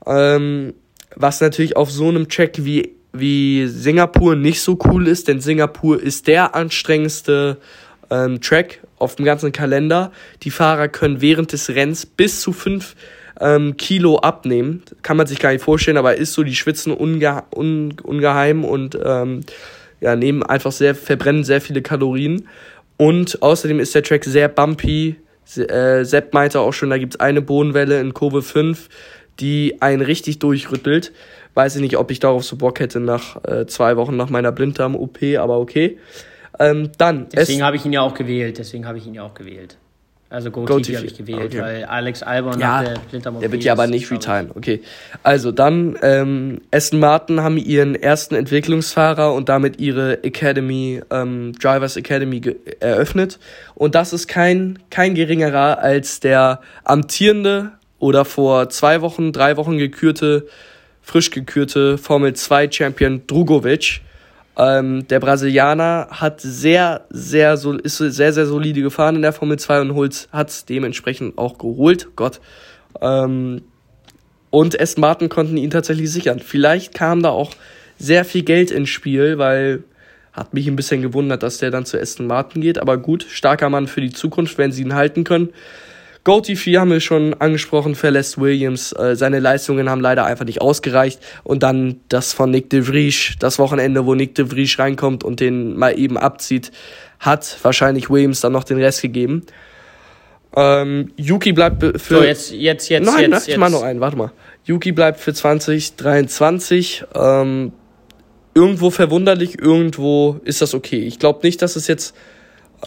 Ähm, 0.04 0.74
was 1.14 1.40
natürlich 1.40 1.76
auf 1.76 1.90
so 1.90 2.08
einem 2.08 2.28
Check 2.28 2.64
wie, 2.64 2.96
wie 3.12 3.66
Singapur 3.66 4.34
nicht 4.34 4.60
so 4.60 4.78
cool 4.86 5.06
ist, 5.06 5.28
denn 5.28 5.40
Singapur 5.40 6.02
ist 6.02 6.26
der 6.26 6.54
anstrengendste 6.54 7.58
ähm, 8.10 8.40
Track 8.40 8.80
auf 9.02 9.16
dem 9.16 9.24
ganzen 9.24 9.52
Kalender. 9.52 10.12
Die 10.42 10.50
Fahrer 10.50 10.88
können 10.88 11.20
während 11.20 11.52
des 11.52 11.68
Rennens 11.70 12.06
bis 12.06 12.40
zu 12.40 12.52
5 12.52 12.94
ähm, 13.40 13.76
Kilo 13.76 14.18
abnehmen. 14.18 14.82
Kann 15.02 15.16
man 15.16 15.26
sich 15.26 15.38
gar 15.38 15.52
nicht 15.52 15.62
vorstellen, 15.62 15.96
aber 15.96 16.16
ist 16.16 16.32
so, 16.32 16.42
die 16.42 16.54
schwitzen 16.54 16.92
unge 16.92 17.42
un 17.54 17.94
ungeheim 18.02 18.64
und 18.64 18.98
ähm, 19.04 19.40
ja, 20.00 20.16
nehmen 20.16 20.42
einfach 20.42 20.72
sehr, 20.72 20.94
verbrennen 20.94 21.44
sehr 21.44 21.60
viele 21.60 21.82
Kalorien. 21.82 22.48
Und 22.96 23.42
außerdem 23.42 23.80
ist 23.80 23.94
der 23.94 24.02
Track 24.02 24.24
sehr 24.24 24.48
bumpy. 24.48 25.16
Äh, 25.56 26.04
Sepp 26.04 26.32
meinte 26.34 26.60
auch 26.60 26.72
schon, 26.72 26.90
da 26.90 26.98
gibt 26.98 27.14
es 27.14 27.20
eine 27.20 27.42
Bodenwelle 27.42 28.00
in 28.00 28.14
Kurve 28.14 28.42
5, 28.42 28.88
die 29.40 29.76
einen 29.80 30.02
richtig 30.02 30.38
durchrüttelt. 30.38 31.12
Weiß 31.54 31.76
ich 31.76 31.82
nicht, 31.82 31.96
ob 31.98 32.10
ich 32.10 32.20
darauf 32.20 32.44
so 32.44 32.56
Bock 32.56 32.80
hätte 32.80 33.00
nach 33.00 33.42
äh, 33.44 33.66
zwei 33.66 33.96
Wochen 33.96 34.16
nach 34.16 34.30
meiner 34.30 34.52
Blinddarm-OP, 34.52 35.18
aber 35.38 35.58
okay. 35.58 35.98
Ähm, 36.58 36.90
dann. 36.98 37.28
Deswegen 37.30 37.62
habe 37.62 37.76
ich 37.76 37.84
ihn 37.84 37.92
ja 37.92 38.02
auch 38.02 38.14
gewählt. 38.14 38.58
Deswegen 38.58 38.86
habe 38.86 38.98
ich 38.98 39.06
ihn 39.06 39.14
ja 39.14 39.22
auch 39.22 39.34
gewählt. 39.34 39.76
Also 40.32 40.50
Go, 40.50 40.64
Go 40.64 40.80
TV 40.80 40.96
habe 40.96 41.06
ich 41.06 41.14
gewählt, 41.14 41.52
okay. 41.52 41.60
weil 41.60 41.84
Alex 41.84 42.22
Albon 42.22 42.58
ja, 42.58 42.82
der 42.82 42.94
Blinddarm 43.10 43.38
Der 43.40 43.52
wird 43.52 43.64
ja 43.64 43.72
aber 43.72 43.86
nicht 43.86 44.10
retiren. 44.10 44.50
Okay. 44.54 44.80
Also 45.22 45.52
dann, 45.52 45.98
ähm, 46.00 46.62
Aston 46.70 47.00
Martin 47.00 47.42
haben 47.42 47.58
ihren 47.58 47.94
ersten 47.94 48.34
Entwicklungsfahrer 48.34 49.34
und 49.34 49.50
damit 49.50 49.78
ihre 49.78 50.24
Academy, 50.24 51.02
ähm, 51.10 51.52
Drivers 51.60 51.98
Academy 51.98 52.40
eröffnet. 52.80 53.38
Und 53.74 53.94
das 53.94 54.14
ist 54.14 54.26
kein, 54.26 54.78
kein 54.88 55.14
geringerer 55.14 55.80
als 55.80 56.20
der 56.20 56.62
amtierende 56.84 57.72
oder 57.98 58.24
vor 58.24 58.70
zwei 58.70 59.02
Wochen, 59.02 59.32
drei 59.32 59.58
Wochen 59.58 59.76
gekürte, 59.76 60.46
frisch 61.02 61.30
gekürte 61.30 61.98
Formel 61.98 62.32
2 62.32 62.70
Champion 62.70 63.26
Drugovic 63.26 64.00
ähm, 64.56 65.06
der 65.08 65.20
Brasilianer 65.20 66.08
hat 66.10 66.40
sehr, 66.40 67.06
sehr, 67.10 67.56
so, 67.56 67.72
ist 67.72 67.96
sehr, 67.96 68.32
sehr 68.32 68.46
solide 68.46 68.82
gefahren 68.82 69.16
in 69.16 69.22
der 69.22 69.32
Formel 69.32 69.58
2 69.58 69.80
und 69.80 70.28
hat 70.32 70.50
es 70.50 70.64
dementsprechend 70.64 71.38
auch 71.38 71.58
geholt. 71.58 72.08
Gott. 72.16 72.40
Ähm, 73.00 73.62
und 74.50 74.78
Aston 74.78 75.00
Martin 75.00 75.30
konnten 75.30 75.56
ihn 75.56 75.70
tatsächlich 75.70 76.10
sichern. 76.12 76.38
Vielleicht 76.38 76.94
kam 76.94 77.22
da 77.22 77.30
auch 77.30 77.52
sehr 77.98 78.26
viel 78.26 78.42
Geld 78.42 78.70
ins 78.70 78.90
Spiel, 78.90 79.38
weil 79.38 79.84
hat 80.32 80.54
mich 80.54 80.66
ein 80.66 80.76
bisschen 80.76 81.02
gewundert, 81.02 81.42
dass 81.42 81.58
der 81.58 81.70
dann 81.70 81.86
zu 81.86 82.00
Aston 82.00 82.26
Martin 82.26 82.62
geht. 82.62 82.78
Aber 82.78 82.98
gut, 82.98 83.26
starker 83.28 83.70
Mann 83.70 83.86
für 83.86 84.00
die 84.00 84.12
Zukunft, 84.12 84.58
wenn 84.58 84.72
sie 84.72 84.82
ihn 84.82 84.94
halten 84.94 85.24
können. 85.24 85.50
Goatee 86.24 86.54
4 86.54 86.80
haben 86.80 86.90
wir 86.90 87.00
schon 87.00 87.34
angesprochen, 87.34 87.96
verlässt 87.96 88.40
Williams. 88.40 88.92
Äh, 88.92 89.16
seine 89.16 89.40
Leistungen 89.40 89.90
haben 89.90 90.00
leider 90.00 90.24
einfach 90.24 90.44
nicht 90.44 90.60
ausgereicht. 90.60 91.20
Und 91.42 91.62
dann 91.64 92.00
das 92.08 92.32
von 92.32 92.50
Nick 92.50 92.70
de 92.70 92.82
Vries, 92.82 93.34
das 93.40 93.58
Wochenende, 93.58 94.06
wo 94.06 94.14
Nick 94.14 94.36
de 94.36 94.46
Vries 94.46 94.78
reinkommt 94.78 95.24
und 95.24 95.40
den 95.40 95.76
mal 95.76 95.98
eben 95.98 96.16
abzieht, 96.16 96.70
hat 97.18 97.58
wahrscheinlich 97.62 98.08
Williams 98.08 98.40
dann 98.40 98.52
noch 98.52 98.64
den 98.64 98.78
Rest 98.78 99.02
gegeben. 99.02 99.44
Ähm, 100.54 101.12
Yuki 101.16 101.52
bleibt 101.52 101.82
für. 101.82 102.18
So, 102.18 102.22
jetzt, 102.22 102.52
jetzt, 102.52 102.88
jetzt. 102.88 103.06
Nein, 103.06 103.32
jetzt, 103.32 103.48
ich 103.48 103.56
mach 103.56 103.70
noch 103.70 103.82
einen, 103.82 104.00
warte 104.00 104.16
mal. 104.16 104.32
Yuki 104.64 104.92
bleibt 104.92 105.18
für 105.18 105.34
2023. 105.34 107.04
Ähm, 107.14 107.72
irgendwo 108.54 108.90
verwunderlich, 108.90 109.58
irgendwo 109.60 110.40
ist 110.44 110.62
das 110.62 110.74
okay. 110.74 111.00
Ich 111.00 111.18
glaube 111.18 111.40
nicht, 111.42 111.62
dass 111.62 111.74
es 111.76 111.88
jetzt 111.88 112.14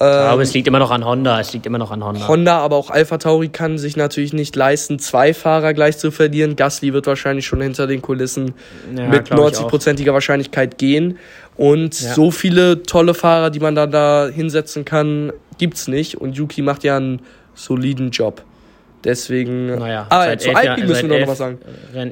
aber 0.04 0.42
es 0.42 0.54
liegt 0.54 0.68
immer 0.68 0.80
noch 0.80 0.92
an 0.92 1.06
Honda. 1.06 1.40
Es 1.40 1.54
liegt 1.54 1.66
immer 1.66 1.78
noch 1.78 1.92
an 1.92 2.04
Honda. 2.04 2.28
Honda, 2.28 2.58
aber 2.60 2.76
auch 2.76 2.90
Alpha 2.90 3.18
Tauri 3.18 3.48
kann 3.48 3.78
sich 3.78 3.96
natürlich 3.96 4.34
nicht 4.34 4.56
leisten, 4.56 5.00
zwei 5.00 5.34
Fahrer 5.34 5.74
gleich 5.74 5.98
zu 5.98 6.12
verlieren. 6.12 6.56
Gasly 6.56 6.94
wird 6.94 7.08
wahrscheinlich 7.08 7.46
schon 7.46 7.62
hinter 7.62 7.88
den 7.88 8.02
Kulissen 8.02 8.54
ja, 8.96 9.08
mit 9.08 9.30
90-prozentiger 9.30 10.14
Wahrscheinlichkeit 10.14 10.78
gehen. 10.78 11.18
Und 11.56 12.02
ja. 12.02 12.14
so 12.14 12.32
viele 12.32 12.84
tolle 12.84 13.14
Fahrer, 13.14 13.50
die 13.50 13.60
man 13.60 13.76
dann 13.76 13.92
da 13.92 14.28
hinsetzen 14.28 14.84
kann, 14.84 15.32
gibt's 15.58 15.88
nicht. 15.88 16.16
Und 16.16 16.36
Yuki 16.36 16.62
macht 16.62 16.84
ja 16.84 16.98
einen 16.98 17.22
soliden 17.54 18.12
Job. 18.12 18.44
Deswegen. 19.06 19.68
Naja, 19.68 20.08
ah, 20.10 20.36
zu 20.36 20.54
Alpine 20.54 20.88
müssen 20.88 21.10
wir 21.10 21.22
noch 21.22 21.28
was 21.28 21.38
sagen. 21.38 21.60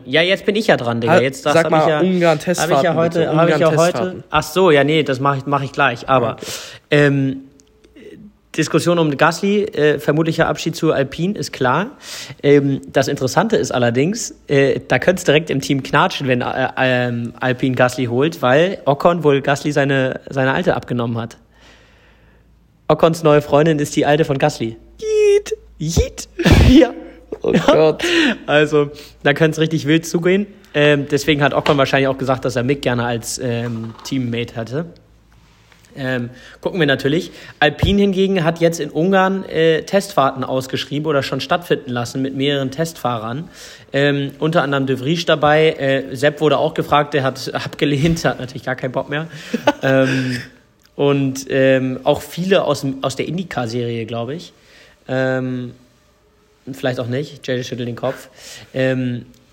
Ja, 0.06 0.22
jetzt 0.22 0.46
bin 0.46 0.56
ich 0.56 0.68
ja 0.68 0.78
dran, 0.78 1.02
Digga. 1.02 1.20
Jetzt 1.20 1.42
Sag 1.42 1.70
mal, 1.72 1.90
ja, 1.90 2.00
Ungarn 2.02 2.40
Testfahrten. 2.40 2.76
Habe 2.76 2.82
ich 2.82 2.84
ja 2.84 2.96
heute. 2.96 3.36
Hab 3.36 3.50
ich 3.50 3.58
ja 3.58 3.76
heute 3.76 4.24
ach 4.30 4.44
so, 4.44 4.70
ja, 4.70 4.84
nee, 4.84 5.02
das 5.02 5.20
mache 5.20 5.40
ich, 5.40 5.46
mach 5.48 5.64
ich 5.64 5.72
gleich. 5.72 6.08
Aber 6.08 6.34
okay. 6.34 6.46
ähm, 6.92 7.42
Diskussion 8.56 9.00
um 9.00 9.18
Gasly, 9.18 9.64
äh, 9.64 10.00
vermutlicher 10.00 10.48
Abschied 10.48 10.76
zu 10.76 10.92
Alpine, 10.92 11.38
ist 11.38 11.54
klar. 11.54 11.92
Ähm, 12.44 12.82
das 12.92 13.08
Interessante 13.08 13.56
ist 13.58 13.72
allerdings, 13.72 14.36
äh, 14.48 14.80
da 14.88 15.00
könnte 15.00 15.20
es 15.20 15.24
direkt 15.24 15.50
im 15.50 15.60
Team 15.60 15.82
knatschen, 15.82 16.28
wenn 16.28 16.42
äh, 16.42 16.70
ähm, 16.78 17.34
Alpine 17.40 17.76
Gasly 17.76 18.06
holt, 18.06 18.42
weil 18.42 18.80
Ocon 18.86 19.24
wohl 19.24 19.42
Gasly 19.42 19.72
seine, 19.72 20.22
seine 20.30 20.54
alte 20.54 20.76
abgenommen 20.76 21.18
hat. 21.18 21.38
Ocons 22.88 23.24
neue 23.24 23.42
Freundin 23.42 23.80
ist 23.80 23.96
die 23.96 24.06
alte 24.06 24.24
von 24.24 24.38
Gasly. 24.38 24.78
Jeet, 25.00 25.58
jeet. 25.80 26.28
ja. 26.70 26.94
Oh 27.42 27.52
Gott. 27.52 28.04
Also, 28.46 28.92
da 29.24 29.34
könnte 29.34 29.56
es 29.56 29.60
richtig 29.60 29.88
wild 29.88 30.06
zugehen. 30.06 30.46
Ähm, 30.74 31.08
deswegen 31.10 31.42
hat 31.42 31.54
Ocon 31.54 31.78
wahrscheinlich 31.78 32.08
auch 32.08 32.18
gesagt, 32.18 32.46
dass 32.46 32.56
er 32.56 32.64
Mick 32.64 32.82
gerne 32.82 33.06
als 33.06 33.40
ähm, 33.40 33.94
Teammate 34.04 34.56
hatte. 34.56 34.86
Ähm, 35.96 36.30
gucken 36.62 36.80
wir 36.80 36.88
natürlich. 36.88 37.32
Alpine 37.60 38.02
hingegen 38.02 38.44
hat 38.44 38.60
jetzt 38.60 38.80
in 38.80 38.90
Ungarn 38.90 39.44
äh, 39.46 39.84
Testfahrten 39.84 40.44
ausgeschrieben 40.44 41.08
oder 41.08 41.24
schon 41.24 41.42
stattfinden 41.42 41.92
lassen 41.92 42.22
mit 42.22 42.36
mehreren 42.36 42.72
Testfahrern. 42.72 43.50
Ähm, 43.92 44.32
unter 44.40 44.64
anderem 44.64 44.88
De 44.88 44.98
Vries 44.98 45.26
dabei. 45.26 45.72
Äh, 45.72 46.16
Sepp 46.16 46.42
wurde 46.42 46.58
auch 46.58 46.74
gefragt, 46.74 47.14
der 47.14 47.24
hat 47.24 47.54
abgelehnt, 47.66 48.26
hat 48.26 48.40
natürlich 48.40 48.64
gar 48.64 48.76
keinen 48.76 48.92
Bock 48.92 49.10
mehr. 49.10 49.28
ähm, 49.82 50.42
und 50.96 51.46
ähm, 51.50 52.00
auch 52.04 52.22
viele 52.22 52.64
aus, 52.64 52.86
aus 53.02 53.16
der 53.16 53.28
Indycar-Serie, 53.28 54.06
glaube 54.06 54.36
ich. 54.36 54.54
Ähm, 55.08 55.74
vielleicht 56.72 57.00
auch 57.00 57.08
nicht, 57.08 57.48
JJ 57.48 57.64
schüttelt 57.64 57.88
den 57.88 57.96
Kopf. 57.96 58.30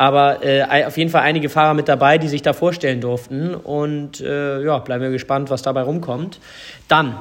Aber 0.01 0.43
äh, 0.43 0.87
auf 0.87 0.97
jeden 0.97 1.11
Fall 1.11 1.21
einige 1.21 1.51
Fahrer 1.51 1.75
mit 1.75 1.87
dabei, 1.87 2.17
die 2.17 2.29
sich 2.29 2.41
da 2.41 2.55
vorstellen 2.55 3.03
durften. 3.03 3.55
Und 3.55 4.23
äh, 4.23 4.65
ja, 4.65 4.79
bleiben 4.79 5.03
wir 5.03 5.11
gespannt, 5.11 5.51
was 5.51 5.61
dabei 5.61 5.83
rumkommt. 5.83 6.41
Dann 6.89 7.19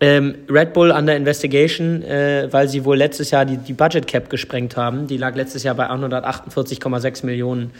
ähm, 0.00 0.36
Red 0.48 0.72
Bull 0.72 0.92
under 0.92 1.14
Investigation, 1.14 2.02
äh, 2.02 2.48
weil 2.50 2.68
sie 2.68 2.86
wohl 2.86 2.96
letztes 2.96 3.32
Jahr 3.32 3.44
die, 3.44 3.58
die 3.58 3.74
Budget 3.74 4.06
Cap 4.06 4.30
gesprengt 4.30 4.78
haben. 4.78 5.06
Die 5.08 5.18
lag 5.18 5.34
letztes 5.36 5.62
Jahr 5.62 5.74
bei 5.74 5.90
148,6 5.90 7.26
Millionen 7.26 7.72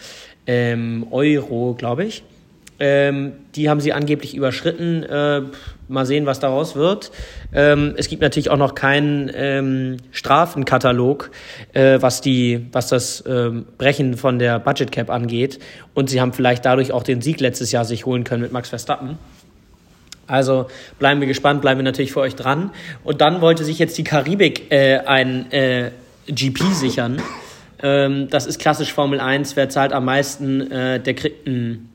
ähm, 0.46 1.06
Euro, 1.10 1.72
glaube 1.72 2.04
ich. 2.04 2.22
Ähm, 2.82 3.34
die 3.54 3.70
haben 3.70 3.78
sie 3.78 3.92
angeblich 3.92 4.34
überschritten. 4.34 5.04
Äh, 5.04 5.42
mal 5.86 6.04
sehen, 6.04 6.26
was 6.26 6.40
daraus 6.40 6.74
wird. 6.74 7.12
Ähm, 7.54 7.94
es 7.96 8.08
gibt 8.08 8.22
natürlich 8.22 8.50
auch 8.50 8.56
noch 8.56 8.74
keinen 8.74 9.30
ähm, 9.32 9.98
Strafenkatalog, 10.10 11.30
äh, 11.74 11.98
was, 12.00 12.22
die, 12.22 12.66
was 12.72 12.88
das 12.88 13.22
ähm, 13.24 13.66
Brechen 13.78 14.16
von 14.16 14.40
der 14.40 14.58
Budget 14.58 14.90
Cap 14.90 15.10
angeht. 15.10 15.60
Und 15.94 16.10
sie 16.10 16.20
haben 16.20 16.32
vielleicht 16.32 16.64
dadurch 16.64 16.90
auch 16.90 17.04
den 17.04 17.20
Sieg 17.20 17.40
letztes 17.40 17.70
Jahr 17.70 17.84
sich 17.84 18.04
holen 18.04 18.24
können 18.24 18.42
mit 18.42 18.50
Max 18.50 18.70
Verstappen. 18.70 19.16
Also 20.26 20.66
bleiben 20.98 21.20
wir 21.20 21.28
gespannt, 21.28 21.60
bleiben 21.60 21.78
wir 21.78 21.84
natürlich 21.84 22.12
für 22.12 22.20
euch 22.20 22.34
dran. 22.34 22.72
Und 23.04 23.20
dann 23.20 23.40
wollte 23.40 23.62
sich 23.62 23.78
jetzt 23.78 23.96
die 23.96 24.04
Karibik 24.04 24.72
äh, 24.72 24.98
ein 24.98 25.52
äh, 25.52 25.92
GP 26.26 26.64
sichern. 26.72 27.22
Ähm, 27.80 28.28
das 28.28 28.46
ist 28.46 28.58
klassisch 28.58 28.92
Formel 28.92 29.20
1. 29.20 29.54
Wer 29.54 29.68
zahlt 29.68 29.92
am 29.92 30.04
meisten, 30.04 30.68
äh, 30.72 30.98
der 30.98 31.14
kriegt 31.14 31.46
einen 31.46 31.91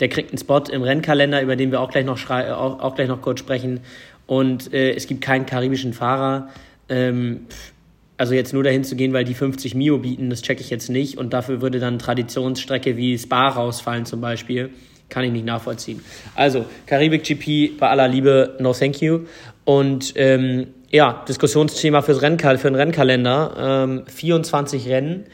der 0.00 0.08
kriegt 0.08 0.30
einen 0.30 0.38
Spot 0.38 0.62
im 0.70 0.82
Rennkalender, 0.82 1.42
über 1.42 1.56
den 1.56 1.70
wir 1.70 1.80
auch 1.80 1.90
gleich 1.90 2.04
noch, 2.04 2.18
auch, 2.30 2.80
auch 2.80 2.94
gleich 2.94 3.08
noch 3.08 3.22
kurz 3.22 3.40
sprechen. 3.40 3.80
Und 4.26 4.72
äh, 4.72 4.92
es 4.92 5.06
gibt 5.06 5.20
keinen 5.20 5.46
karibischen 5.46 5.92
Fahrer. 5.92 6.48
Ähm, 6.88 7.46
Also 8.20 8.34
jetzt 8.34 8.52
nur 8.52 8.64
dahin 8.64 8.82
zu 8.82 8.96
gehen, 8.96 9.12
weil 9.12 9.24
die 9.24 9.34
50 9.34 9.76
Mio 9.76 9.98
bieten, 9.98 10.28
das 10.28 10.42
checke 10.42 10.60
ich 10.60 10.70
jetzt 10.70 10.90
nicht. 10.90 11.18
Und 11.18 11.32
dafür 11.32 11.62
würde 11.62 11.78
dann 11.78 12.00
Traditionsstrecke 12.00 12.96
wie 12.96 13.16
Spa 13.16 13.48
rausfallen 13.48 14.06
zum 14.06 14.20
Beispiel. 14.20 14.70
Kann 15.08 15.24
ich 15.24 15.30
nicht 15.30 15.46
nachvollziehen. 15.46 16.00
Also, 16.34 16.64
Karibik 16.86 17.22
GP 17.22 17.78
bei 17.78 17.88
aller 17.88 18.08
Liebe, 18.08 18.56
no 18.58 18.72
thank 18.72 19.00
you. 19.00 19.20
Und 19.64 20.14
ähm, 20.16 20.66
ja, 20.90 21.24
Diskussionsthema 21.28 22.02
fürs 22.02 22.20
Rennkal 22.20 22.58
für 22.58 22.68
den 22.68 22.74
Rennkalender. 22.74 23.86
Ähm, 23.86 24.02
24 24.06 24.88
Rennen. 24.88 25.26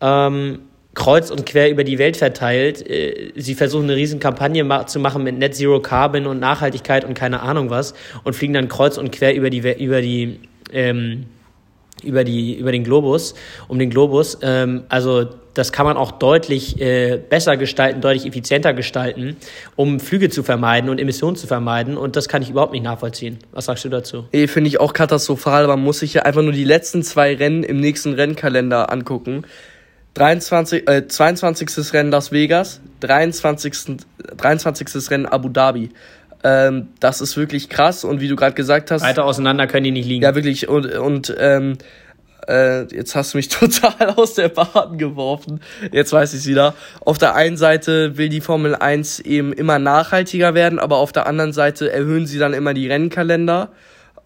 Ähm, 0.00 0.58
kreuz 0.96 1.30
und 1.30 1.46
quer 1.46 1.70
über 1.70 1.84
die 1.84 1.98
Welt 1.98 2.16
verteilt. 2.16 2.84
Äh, 2.90 3.30
sie 3.36 3.54
versuchen 3.54 3.84
eine 3.84 3.94
riesen 3.94 4.18
Kampagne 4.18 4.66
zu 4.86 4.98
machen 4.98 5.22
mit 5.22 5.38
Net 5.38 5.54
Zero 5.54 5.80
Carbon 5.80 6.26
und 6.26 6.40
Nachhaltigkeit 6.40 7.04
und 7.04 7.14
keine 7.14 7.42
Ahnung 7.42 7.70
was 7.70 7.94
und 8.24 8.34
fliegen 8.34 8.54
dann 8.54 8.66
kreuz 8.66 8.98
und 8.98 9.12
quer 9.12 9.36
über 9.36 9.50
die 9.50 9.58
über 9.58 10.00
die 10.00 10.40
ähm, 10.72 11.26
über 12.02 12.24
die 12.24 12.56
über 12.56 12.72
den 12.72 12.82
Globus 12.82 13.34
um 13.68 13.78
den 13.78 13.90
Globus. 13.90 14.38
Ähm, 14.42 14.84
also 14.88 15.26
das 15.54 15.72
kann 15.72 15.86
man 15.86 15.96
auch 15.96 16.12
deutlich 16.12 16.80
äh, 16.80 17.18
besser 17.18 17.56
gestalten, 17.56 18.00
deutlich 18.02 18.26
effizienter 18.26 18.74
gestalten, 18.74 19.36
um 19.74 20.00
Flüge 20.00 20.28
zu 20.28 20.42
vermeiden 20.42 20.90
und 20.90 20.98
Emissionen 20.98 21.36
zu 21.36 21.46
vermeiden. 21.46 21.96
Und 21.96 22.16
das 22.16 22.28
kann 22.28 22.42
ich 22.42 22.50
überhaupt 22.50 22.72
nicht 22.72 22.84
nachvollziehen. 22.84 23.38
Was 23.52 23.64
sagst 23.64 23.84
du 23.86 23.88
dazu? 23.88 24.24
Nee, 24.32 24.48
finde 24.48 24.68
ich 24.68 24.80
auch 24.80 24.92
katastrophal. 24.92 25.66
Man 25.66 25.80
muss 25.80 26.00
sich 26.00 26.12
ja 26.12 26.22
einfach 26.22 26.42
nur 26.42 26.52
die 26.52 26.64
letzten 26.64 27.02
zwei 27.02 27.34
Rennen 27.34 27.62
im 27.62 27.80
nächsten 27.80 28.12
Rennkalender 28.12 28.92
angucken. 28.92 29.44
23, 30.16 30.88
äh, 30.88 31.06
22. 31.06 31.92
Rennen 31.92 32.10
Las 32.10 32.32
Vegas, 32.32 32.80
23. 33.00 33.98
23. 34.36 35.10
Rennen 35.10 35.26
Abu 35.26 35.50
Dhabi. 35.50 35.90
Ähm, 36.42 36.88
das 37.00 37.20
ist 37.20 37.36
wirklich 37.36 37.68
krass 37.68 38.02
und 38.02 38.20
wie 38.20 38.28
du 38.28 38.34
gerade 38.34 38.54
gesagt 38.54 38.90
hast. 38.90 39.02
Weiter 39.02 39.26
auseinander 39.26 39.66
können 39.66 39.84
die 39.84 39.90
nicht 39.90 40.08
liegen. 40.08 40.22
Ja, 40.22 40.34
wirklich. 40.34 40.68
Und, 40.68 40.86
und 40.86 41.36
ähm, 41.38 41.76
äh, 42.48 42.84
jetzt 42.94 43.14
hast 43.14 43.34
du 43.34 43.38
mich 43.38 43.48
total 43.50 44.14
aus 44.16 44.32
der 44.34 44.48
Bahn 44.48 44.96
geworfen. 44.96 45.60
Jetzt 45.92 46.14
weiß 46.14 46.32
ich 46.32 46.46
wieder. 46.46 46.74
Auf 47.00 47.18
der 47.18 47.34
einen 47.34 47.58
Seite 47.58 48.16
will 48.16 48.30
die 48.30 48.40
Formel 48.40 48.74
1 48.74 49.20
eben 49.20 49.52
immer 49.52 49.78
nachhaltiger 49.78 50.54
werden, 50.54 50.78
aber 50.78 50.96
auf 50.96 51.12
der 51.12 51.26
anderen 51.26 51.52
Seite 51.52 51.92
erhöhen 51.92 52.26
sie 52.26 52.38
dann 52.38 52.54
immer 52.54 52.72
die 52.72 52.88
Rennkalender 52.88 53.70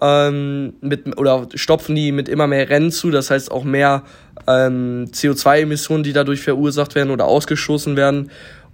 ähm, 0.00 0.74
mit, 0.80 1.18
oder 1.18 1.46
stopfen 1.54 1.94
die 1.94 2.12
mit 2.12 2.28
immer 2.28 2.46
mehr 2.46 2.68
Rennen 2.68 2.90
zu. 2.90 3.10
Das 3.10 3.30
heißt 3.30 3.50
auch 3.50 3.64
mehr 3.64 4.02
ähm, 4.46 5.06
CO2-Emissionen, 5.12 6.02
die 6.02 6.12
dadurch 6.12 6.42
verursacht 6.42 6.94
werden 6.94 7.10
oder 7.10 7.26
ausgestoßen 7.26 7.96
werden. 7.96 8.30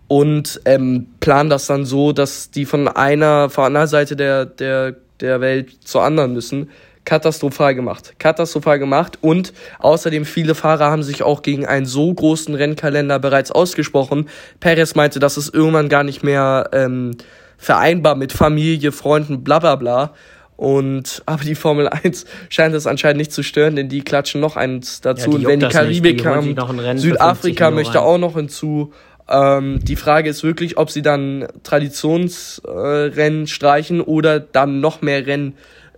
Und 0.09 0.61
ähm, 0.65 1.09
planen 1.21 1.51
das 1.51 1.67
dann 1.67 1.85
so, 1.85 2.13
dass 2.13 2.51
die 2.51 2.65
von 2.65 2.89
einer, 2.89 3.51
von 3.51 3.65
einer 3.65 3.87
Seite 3.87 4.15
der, 4.15 4.47
der, 4.47 4.95
der 5.21 5.41
Welt 5.41 5.71
zur 5.85 6.03
anderen 6.05 6.33
müssen. 6.33 6.71
Katastrophal 7.05 7.75
gemacht. 7.75 8.15
Katastrophal 8.19 8.79
gemacht. 8.79 9.19
Und 9.21 9.53
außerdem 9.79 10.25
viele 10.25 10.55
Fahrer 10.55 10.91
haben 10.91 11.03
sich 11.03 11.23
auch 11.23 11.43
gegen 11.43 11.65
einen 11.65 11.87
so 11.87 12.13
großen 12.13 12.55
Rennkalender 12.55 13.19
bereits 13.19 13.51
ausgesprochen. 13.51 14.29
Perez 14.61 14.95
meinte, 14.95 15.19
das 15.19 15.37
ist 15.37 15.55
irgendwann 15.55 15.89
gar 15.89 16.03
nicht 16.03 16.23
mehr 16.23 16.69
ähm, 16.73 17.17
vereinbar 17.59 18.17
mit 18.17 18.33
Familie, 18.33 18.93
Freunden, 18.93 19.43
bla 19.43 19.61
bla 19.61 19.77
bla. 19.77 20.13
Und 20.57 21.23
aber 21.27 21.45
die 21.45 21.55
Formel 21.55 21.89
1 21.89 22.25
scheint 22.49 22.75
es 22.75 22.87
anscheinend 22.87 23.19
nicht 23.19 23.33
zu 23.33 23.43
stören, 23.43 23.77
denn 23.77 23.89
die 23.89 24.03
klatschen 24.03 24.41
noch 24.41 24.57
eins 24.57 25.01
dazu. 25.01 25.31
Ja, 25.31 25.37
und 25.37 25.47
wenn 25.47 25.61
die 25.61 25.69
Karibik 25.69 26.23
kam, 26.23 26.57
Südafrika 26.97 27.71
möchte 27.71 28.01
auch 28.01 28.19
noch 28.19 28.35
hinzu. 28.35 28.93
Ähm, 29.29 29.81
die 29.83 29.97
Frage 29.97 30.31
ist 30.31 30.45
wirklich, 30.45 30.79
ob 30.79 30.91
sie 30.91 31.03
dann 31.03 31.49
Traditionsrennen 31.65 33.45
äh, 33.45 33.47
streichen 33.47 34.01
oder 34.01 34.41
dann 34.41 34.81
noch 34.81 35.03
mehr 35.03 35.27
Rennen 35.27 35.55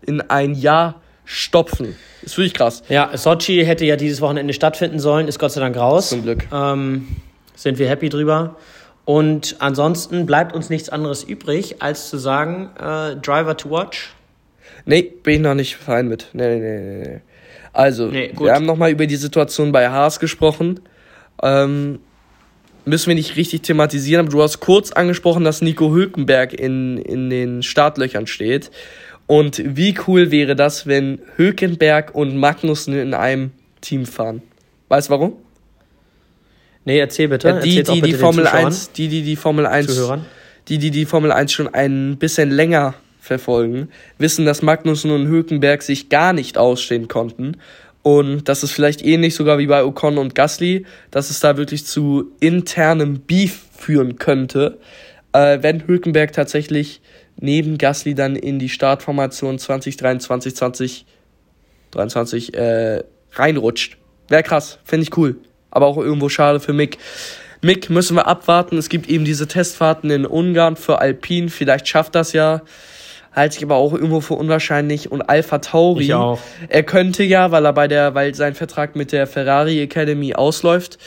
in 0.07 0.23
ein 0.23 0.55
Jahr 0.55 1.03
stopfen. 1.25 1.95
ist 2.23 2.39
wirklich 2.39 2.55
krass. 2.55 2.83
Ja, 2.89 3.11
Sochi 3.17 3.65
hätte 3.65 3.85
ja 3.85 3.97
dieses 3.97 4.23
Wochenende 4.23 4.55
stattfinden 4.55 4.99
sollen, 4.99 5.29
ist 5.29 5.39
Gott 5.39 5.53
sei 5.53 5.61
Dank 5.61 5.77
raus. 5.77 6.09
Zum 6.09 6.23
Glück. 6.23 6.47
Ähm, 6.51 7.07
sind 7.55 7.79
wir 7.79 7.89
happy 7.89 8.09
drüber. 8.09 8.57
Und 9.05 9.57
ansonsten 9.59 10.25
bleibt 10.27 10.55
uns 10.55 10.71
nichts 10.71 10.89
anderes 10.89 11.23
übrig, 11.23 11.83
als 11.83 12.09
zu 12.09 12.17
sagen, 12.17 12.71
äh, 12.79 13.17
Driver 13.17 13.57
to 13.57 13.71
Watch 13.71 14.15
Nee, 14.89 15.03
bin 15.23 15.35
ich 15.35 15.41
noch 15.41 15.55
nicht 15.55 15.77
fein 15.77 16.09
mit. 16.09 16.29
Nee, 16.33 16.59
nee, 16.59 16.79
nee, 16.81 17.03
nee. 17.07 17.21
Also, 17.75 18.07
nee, 18.07 18.33
wir 18.39 18.55
haben 18.55 18.65
nochmal 18.65 18.91
über 18.91 19.07
die 19.07 19.17
Situation 19.17 19.71
bei 19.71 19.91
Haas 19.91 20.19
gesprochen. 20.19 20.81
Ähm, 21.43 21.99
müssen 22.87 23.09
wir 23.09 23.15
nicht 23.15 23.37
richtig 23.37 23.61
thematisieren, 23.61 24.25
aber 24.25 24.35
du 24.35 24.43
hast 24.43 24.61
kurz 24.61 24.91
angesprochen, 24.91 25.45
dass 25.45 25.61
Nico 25.61 25.93
Hülkenberg 25.93 26.55
in, 26.55 26.97
in 26.97 27.29
den 27.29 27.63
Startlöchern 27.63 28.27
steht. 28.27 28.71
Und 29.27 29.63
wie 29.63 29.95
cool 30.07 30.31
wäre 30.31 30.57
das, 30.57 30.87
wenn 30.87 31.21
Hülkenberg 31.37 32.15
und 32.15 32.39
Magnussen 32.39 32.99
in 32.99 33.13
einem 33.13 33.51
Team 33.83 34.07
fahren? 34.07 34.41
Weißt 34.89 35.11
du 35.11 35.13
warum? 35.13 35.33
Nee, 36.87 36.99
erzähl 36.99 37.29
bitte. 37.29 37.49
Ja, 37.49 37.61
die, 37.61 37.83
die, 37.83 38.01
die 38.01 38.15
Formel 38.15 38.47
1, 38.47 38.93
die, 38.93 39.09
die 39.09 39.21
die 39.21 39.37
Formel 39.37 39.67
1, 39.67 39.95
Zuhörern. 39.95 40.25
die, 40.69 40.79
die 40.79 40.91
die 40.91 41.05
Formel 41.05 41.31
1 41.31 41.53
schon 41.53 41.69
ein 41.69 42.17
bisschen 42.17 42.51
länger 42.51 42.95
verfolgen, 43.29 43.91
wissen, 44.19 44.45
dass 44.45 44.63
Magnussen 44.63 45.13
und 45.13 45.29
Hülkenberg 45.29 45.83
sich 45.83 46.09
gar 46.09 46.33
nicht 46.33 46.59
ausstehen 46.59 47.07
konnten. 47.07 47.59
Und 48.03 48.49
das 48.49 48.63
ist 48.63 48.73
vielleicht 48.73 49.05
ähnlich 49.05 49.35
sogar 49.37 49.59
wie 49.59 49.67
bei 49.67 49.85
Ocon 49.85 50.19
und 50.19 50.35
Gasly, 50.35 50.87
dass 51.11 51.31
es 51.31 51.39
da 51.41 51.57
wirklich 51.57 51.87
zu 51.87 52.33
internem 52.41 53.21
Beef 53.21 53.67
führen 53.77 54.17
könnte, 54.17 54.79
äh, 55.33 55.59
wenn 55.63 55.87
Hülkenberg 55.87 56.33
tatsächlich 56.33 57.01
neben 57.41 57.79
Gasly 57.79 58.15
dann 58.15 58.35
in 58.35 58.59
die 58.59 58.69
Startformation 58.69 59.59
2023, 59.59 60.57
2023 60.57 62.55
äh, 62.55 63.05
reinrutscht. 63.35 63.99
Wäre 64.29 64.43
krass, 64.43 64.79
finde 64.85 65.05
ich 65.05 65.17
cool. 65.17 65.37
Aber 65.71 65.87
auch 65.87 65.99
irgendwo 65.99 66.29
schade 66.29 66.61
für 66.61 66.73
Mick. 66.73 66.99
Mick 67.61 67.91
müssen 67.91 68.17
wir 68.17 68.27
abwarten. 68.27 68.79
Es 68.79 68.89
gibt 68.89 69.09
eben 69.09 69.25
diese 69.25 69.49
Testfahrten 69.49 70.11
in 70.11 70.27
Ungarn 70.27 70.77
für 70.77 71.01
Alpine. 71.01 71.49
Vielleicht 71.49 71.89
schafft 71.89 72.15
das 72.15 72.33
ja 72.33 72.63
halte 73.39 73.57
ich 73.57 73.65
aber 73.65 73.77
auch 73.77 73.93
irgendwo 73.93 74.21
für 74.21 74.35
unwahrscheinlich. 74.35 75.11
Und 75.11 75.23
Alpha 75.23 75.59
Tauri, 75.59 76.05
ich 76.05 76.15
auch. 76.15 76.39
er 76.69 76.83
könnte 76.83 77.23
ja, 77.23 77.51
weil 77.51 77.65
er 77.65 77.73
bei 77.73 77.89
der, 77.89 78.15
weil 78.15 78.35
sein 78.35 78.55
Vertrag 78.55 78.97
mit 78.97 79.13
der 79.13 79.27
Ferrari 79.27 79.81
Academy 79.81 80.35
ausläuft. 80.35 80.99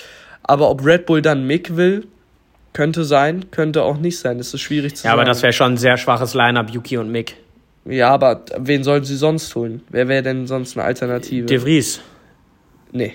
Aber 0.44 0.70
ob 0.70 0.86
Red 0.86 1.06
Bull 1.06 1.22
dann 1.22 1.46
Mick 1.46 1.76
will, 1.78 2.08
könnte 2.74 3.04
sein, 3.04 3.52
könnte 3.52 3.84
auch 3.84 3.98
nicht 3.98 4.18
sein. 4.18 4.38
Das 4.38 4.54
ist 4.54 4.62
schwierig 4.62 4.96
zu 4.96 5.04
ja, 5.04 5.12
sagen. 5.12 5.18
Ja, 5.18 5.22
aber 5.22 5.26
das 5.26 5.44
wäre 5.44 5.54
schon 5.54 5.74
ein 5.74 5.78
sehr 5.78 5.98
schwaches 5.98 6.34
Line-Up, 6.34 6.70
Yuki 6.72 6.98
und 6.98 7.12
Mick. 7.12 7.36
Ja, 7.86 8.10
aber 8.10 8.42
wen 8.58 8.84
sollen 8.84 9.04
sie 9.04 9.16
sonst 9.16 9.54
holen? 9.56 9.82
Wer 9.90 10.08
wäre 10.08 10.24
denn 10.24 10.48
sonst 10.48 10.78
eine 10.78 10.86
Alternative? 10.86 11.46
De 11.46 11.60
Vries. 11.60 12.02
Nee. 12.92 13.14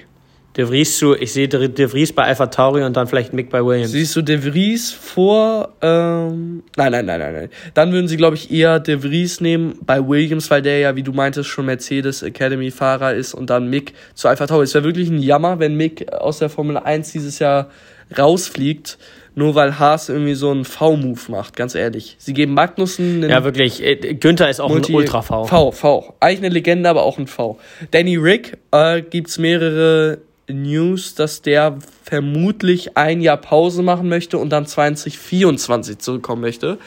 De 0.57 0.65
Vries 0.65 0.99
zu, 0.99 1.15
ich 1.15 1.33
sehe 1.33 1.49
De 1.49 1.87
Vries 1.87 2.15
bei 2.15 2.25
Alpha 2.25 2.47
Tauri 2.47 2.83
und 2.83 2.97
dann 2.97 3.07
vielleicht 3.07 3.35
Mick 3.35 3.51
bei 3.51 3.63
Williams. 3.65 3.91
Siehst 3.91 4.17
du 4.17 4.23
De 4.23 4.39
Vries 4.39 4.91
vor, 4.91 5.75
ähm, 5.83 6.63
nein, 6.77 6.93
nein, 6.93 7.05
nein, 7.05 7.21
nein, 7.21 7.35
nein. 7.35 7.51
Dann 7.75 7.93
würden 7.93 8.09
sie, 8.09 8.17
glaube 8.17 8.37
ich, 8.37 8.51
eher 8.51 8.81
De 8.81 9.03
Vries 9.03 9.43
nehmen 9.43 9.79
bei 9.85 10.07
Williams, 10.07 10.51
weil 10.51 10.63
der 10.63 10.79
ja, 10.79 10.97
wie 10.97 11.03
du 11.03 11.13
meintest, 11.13 11.51
schon 11.51 11.67
Mercedes 11.67 12.23
Academy 12.23 12.71
Fahrer 12.71 13.13
ist 13.13 13.35
und 13.35 13.51
dann 13.51 13.69
Mick 13.69 13.93
zu 14.15 14.29
Alpha 14.29 14.47
Tauri. 14.47 14.65
Es 14.65 14.73
wäre 14.73 14.85
wirklich 14.85 15.11
ein 15.11 15.19
Jammer, 15.19 15.59
wenn 15.59 15.75
Mick 15.77 16.11
aus 16.11 16.39
der 16.39 16.49
Formel 16.49 16.79
1 16.79 17.13
dieses 17.13 17.39
Jahr 17.39 17.69
rausfliegt, 18.17 18.97
nur 19.35 19.55
weil 19.55 19.79
Haas 19.79 20.09
irgendwie 20.09 20.35
so 20.35 20.51
einen 20.51 20.65
V-Move 20.65 21.21
macht, 21.29 21.57
ganz 21.57 21.75
ehrlich. 21.75 22.17
Sie 22.19 22.33
geben 22.33 22.55
Magnussen 22.55 23.17
einen 23.17 23.31
Ja, 23.31 23.45
wirklich. 23.45 23.83
Äh, 23.83 24.15
Günther 24.15 24.49
ist 24.49 24.61
auch 24.61 24.71
Multi 24.71 24.93
ein 24.93 24.97
Ultra-V. 24.97 25.45
V, 25.45 25.73
V. 25.73 26.15
Eigentlich 26.21 26.39
eine 26.39 26.49
Legende, 26.49 26.89
aber 26.89 27.03
auch 27.03 27.19
ein 27.19 27.27
V. 27.27 27.59
Danny 27.91 28.17
Rick 28.17 28.57
äh, 28.73 29.03
gibt's 29.03 29.37
mehrere 29.37 30.19
News, 30.49 31.15
dass 31.15 31.43
der 31.43 31.79
vermutlich 32.03 32.97
ein 32.97 33.21
Jahr 33.21 33.37
Pause 33.37 33.83
machen 33.83 34.09
möchte 34.09 34.39
und 34.39 34.51
dann 34.51 34.67
2024 34.67 35.99
zurückkommen 35.99 36.43
möchte. 36.43 36.79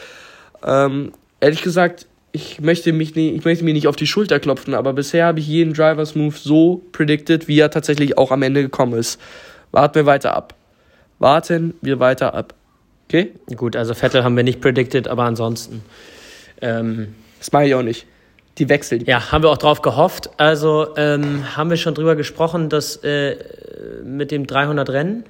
Ähm, 0.64 1.12
ehrlich 1.40 1.62
gesagt, 1.62 2.08
ich 2.32 2.62
möchte, 2.62 2.94
mich 2.94 3.16
nie, 3.16 3.32
ich 3.32 3.44
möchte 3.44 3.66
mir 3.66 3.74
nicht 3.74 3.88
auf 3.88 3.96
die 3.96 4.08
Schulter 4.08 4.40
klopfen, 4.40 4.74
aber 4.74 4.94
bisher 4.94 5.26
habe 5.26 5.40
ich 5.40 5.48
jeden 5.48 5.74
Drivers 5.74 6.16
Move 6.16 6.36
so 6.38 6.84
predicted, 6.92 7.48
wie 7.48 7.60
er 7.60 7.72
tatsächlich 7.72 8.18
auch 8.18 8.32
am 8.32 8.44
Ende 8.44 8.62
gekommen 8.62 8.94
ist. 8.94 9.20
Warten 9.72 9.96
wir 9.96 10.06
weiter 10.06 10.36
ab. 10.36 10.54
Warten 11.18 11.74
wir 11.82 12.00
weiter 12.00 12.34
ab. 12.34 12.54
Okay? 13.08 13.34
Gut, 13.56 13.76
also 13.76 13.94
Vettel 13.94 14.24
haben 14.24 14.36
wir 14.36 14.44
nicht 14.44 14.62
predicted, 14.62 15.08
aber 15.08 15.24
ansonsten. 15.24 15.82
Ähm, 16.62 17.16
das 17.40 17.52
mache 17.52 17.66
ich 17.66 17.76
auch 17.76 17.84
nicht 17.84 18.06
die 18.60 18.70
wechselt. 18.70 19.08
Ja, 19.08 19.32
haben 19.32 19.44
wir 19.44 19.50
auch 19.50 19.58
drauf 19.58 19.82
gehofft. 19.82 20.30
Also 20.38 20.96
ähm, 20.98 21.56
haben 21.56 21.70
wir 21.70 21.78
schon 21.78 21.96
drüber 21.96 22.16
gesprochen, 22.16 22.70
dass 22.70 22.98
äh, 22.98 23.38
mit 24.04 24.32
dem 24.32 24.46
300 24.46 24.90
Rennen. 24.90 25.24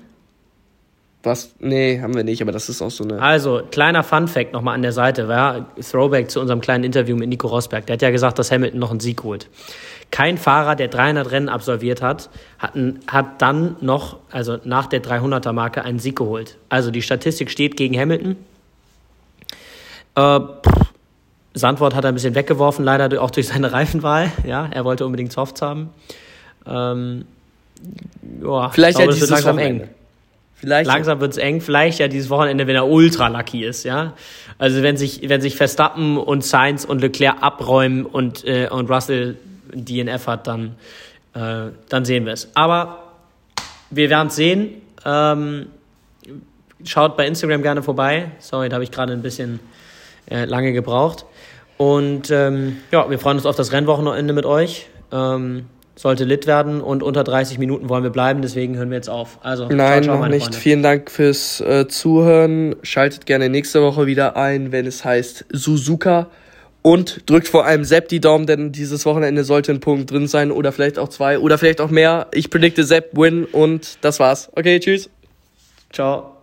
Was? 1.21 1.53
Nee, 1.59 1.99
haben 1.99 2.15
wir 2.15 2.23
nicht, 2.23 2.41
aber 2.41 2.53
das 2.53 2.69
ist 2.69 2.81
auch 2.81 2.91
so 2.91 3.03
eine. 3.03 3.21
Also, 3.21 3.61
kleiner 3.71 4.03
Fun-Fact 4.03 4.53
nochmal 4.53 4.75
an 4.75 4.81
der 4.81 4.93
Seite, 4.93 5.27
war 5.27 5.65
Throwback 5.81 6.31
zu 6.31 6.39
unserem 6.39 6.61
kleinen 6.61 6.85
Interview 6.85 7.17
mit 7.17 7.27
Nico 7.27 7.47
Rosberg. 7.47 7.85
Der 7.87 7.95
hat 7.95 8.01
ja 8.01 8.09
gesagt, 8.09 8.39
dass 8.39 8.51
Hamilton 8.51 8.79
noch 8.79 8.91
einen 8.91 9.01
Sieg 9.01 9.23
holt. 9.23 9.49
Kein 10.11 10.37
Fahrer, 10.37 10.77
der 10.77 10.87
300 10.87 11.29
Rennen 11.29 11.49
absolviert 11.49 12.01
hat, 12.01 12.29
hat, 12.57 12.71
hat 13.07 13.41
dann 13.41 13.75
noch, 13.81 14.19
also 14.31 14.59
nach 14.63 14.87
der 14.87 15.03
300er-Marke, 15.03 15.83
einen 15.83 15.99
Sieg 15.99 16.15
geholt. 16.15 16.57
Also, 16.69 16.89
die 16.89 17.01
Statistik 17.01 17.51
steht 17.51 17.75
gegen 17.75 17.99
Hamilton. 17.99 18.37
Äh, 20.15 20.39
Sandwort 21.53 21.95
hat 21.95 22.03
er 22.03 22.09
ein 22.09 22.13
bisschen 22.13 22.35
weggeworfen, 22.35 22.85
leider 22.85 23.21
auch 23.21 23.31
durch 23.31 23.47
seine 23.47 23.71
Reifenwahl. 23.73 24.31
Ja, 24.45 24.67
er 24.71 24.85
wollte 24.85 25.05
unbedingt 25.05 25.31
Softs 25.31 25.61
haben. 25.61 25.89
Ähm, 26.65 27.25
ja, 28.43 28.69
Vielleicht 28.69 28.99
ich 28.99 28.99
ja 28.99 29.05
glaube, 29.05 29.09
es 29.11 29.15
dieses 29.15 29.29
wird 29.29 29.29
langsam 29.29 29.57
Wochenende. 29.57 29.83
eng. 29.85 29.89
Vielleicht 30.59 30.87
Langsam 30.87 31.21
wird's 31.21 31.37
eng, 31.37 31.61
vielleicht 31.61 31.99
ja 31.99 32.09
dieses 32.09 32.29
Wochenende, 32.29 32.67
wenn 32.67 32.75
er 32.75 32.85
ultra 32.85 33.29
lucky 33.29 33.63
ist, 33.63 33.85
ja. 33.85 34.13
Also 34.57 34.83
wenn 34.83 34.97
sich, 34.97 35.29
wenn 35.29 35.39
sich 35.39 35.55
Verstappen 35.55 36.17
und 36.17 36.43
Sainz 36.43 36.83
und 36.83 36.99
Leclerc 36.99 37.41
abräumen 37.41 38.05
und, 38.05 38.43
äh, 38.45 38.67
und 38.69 38.89
Russell 38.89 39.37
DNF 39.73 40.27
hat, 40.27 40.47
dann, 40.47 40.75
äh, 41.33 41.67
dann 41.87 42.03
sehen 42.03 42.25
wir 42.25 42.33
es. 42.33 42.49
Aber 42.55 43.03
wir 43.89 44.09
werden 44.09 44.27
es 44.27 44.35
sehen. 44.35 44.81
Ähm, 45.05 45.67
schaut 46.83 47.15
bei 47.15 47.25
Instagram 47.25 47.61
gerne 47.61 47.81
vorbei. 47.81 48.31
Sorry, 48.39 48.67
da 48.67 48.73
habe 48.73 48.83
ich 48.83 48.91
gerade 48.91 49.13
ein 49.13 49.21
bisschen 49.21 49.61
äh, 50.29 50.43
lange 50.43 50.73
gebraucht. 50.73 51.25
Und 51.79 52.29
ähm, 52.29 52.75
ja, 52.91 53.09
wir 53.09 53.19
freuen 53.19 53.37
uns 53.37 53.45
auf 53.45 53.55
das 53.55 53.71
Rennwochenende 53.71 54.33
mit 54.33 54.45
euch. 54.45 54.87
Ähm, 55.13 55.67
sollte 55.95 56.25
lit 56.25 56.45
werden 56.45 56.81
und 56.81 57.03
unter 57.03 57.23
30 57.23 57.57
Minuten 57.57 57.87
wollen 57.87 58.03
wir 58.03 58.09
bleiben, 58.09 58.41
deswegen 58.41 58.75
hören 58.75 58.89
wir 58.89 58.97
jetzt 58.97 59.09
auf. 59.09 59.37
Also, 59.43 59.63
Nein, 59.69 60.03
ciao, 60.03 60.15
ciao, 60.15 60.23
noch 60.23 60.27
nicht. 60.27 60.43
Freunde. 60.43 60.57
Vielen 60.57 60.83
Dank 60.83 61.09
fürs 61.09 61.61
äh, 61.61 61.87
Zuhören. 61.87 62.75
Schaltet 62.83 63.25
gerne 63.25 63.47
nächste 63.47 63.81
Woche 63.81 64.07
wieder 64.07 64.35
ein, 64.35 64.73
wenn 64.73 64.85
es 64.87 65.05
heißt 65.05 65.45
Suzuka. 65.53 66.27
Und 66.81 67.29
drückt 67.29 67.47
vor 67.47 67.65
allem 67.65 67.85
Sepp 67.85 68.09
die 68.09 68.19
Daumen, 68.19 68.45
denn 68.45 68.73
dieses 68.73 69.05
Wochenende 69.05 69.45
sollte 69.45 69.71
ein 69.71 69.79
Punkt 69.79 70.11
drin 70.11 70.27
sein 70.27 70.51
oder 70.51 70.73
vielleicht 70.73 70.99
auch 70.99 71.07
zwei 71.07 71.39
oder 71.39 71.57
vielleicht 71.57 71.79
auch 71.79 71.89
mehr. 71.89 72.27
Ich 72.33 72.49
predikte 72.49 72.83
Sepp 72.83 73.17
Win 73.17 73.45
und 73.45 73.99
das 74.01 74.19
war's. 74.19 74.49
Okay, 74.53 74.81
tschüss. 74.81 75.09
Ciao. 75.91 76.38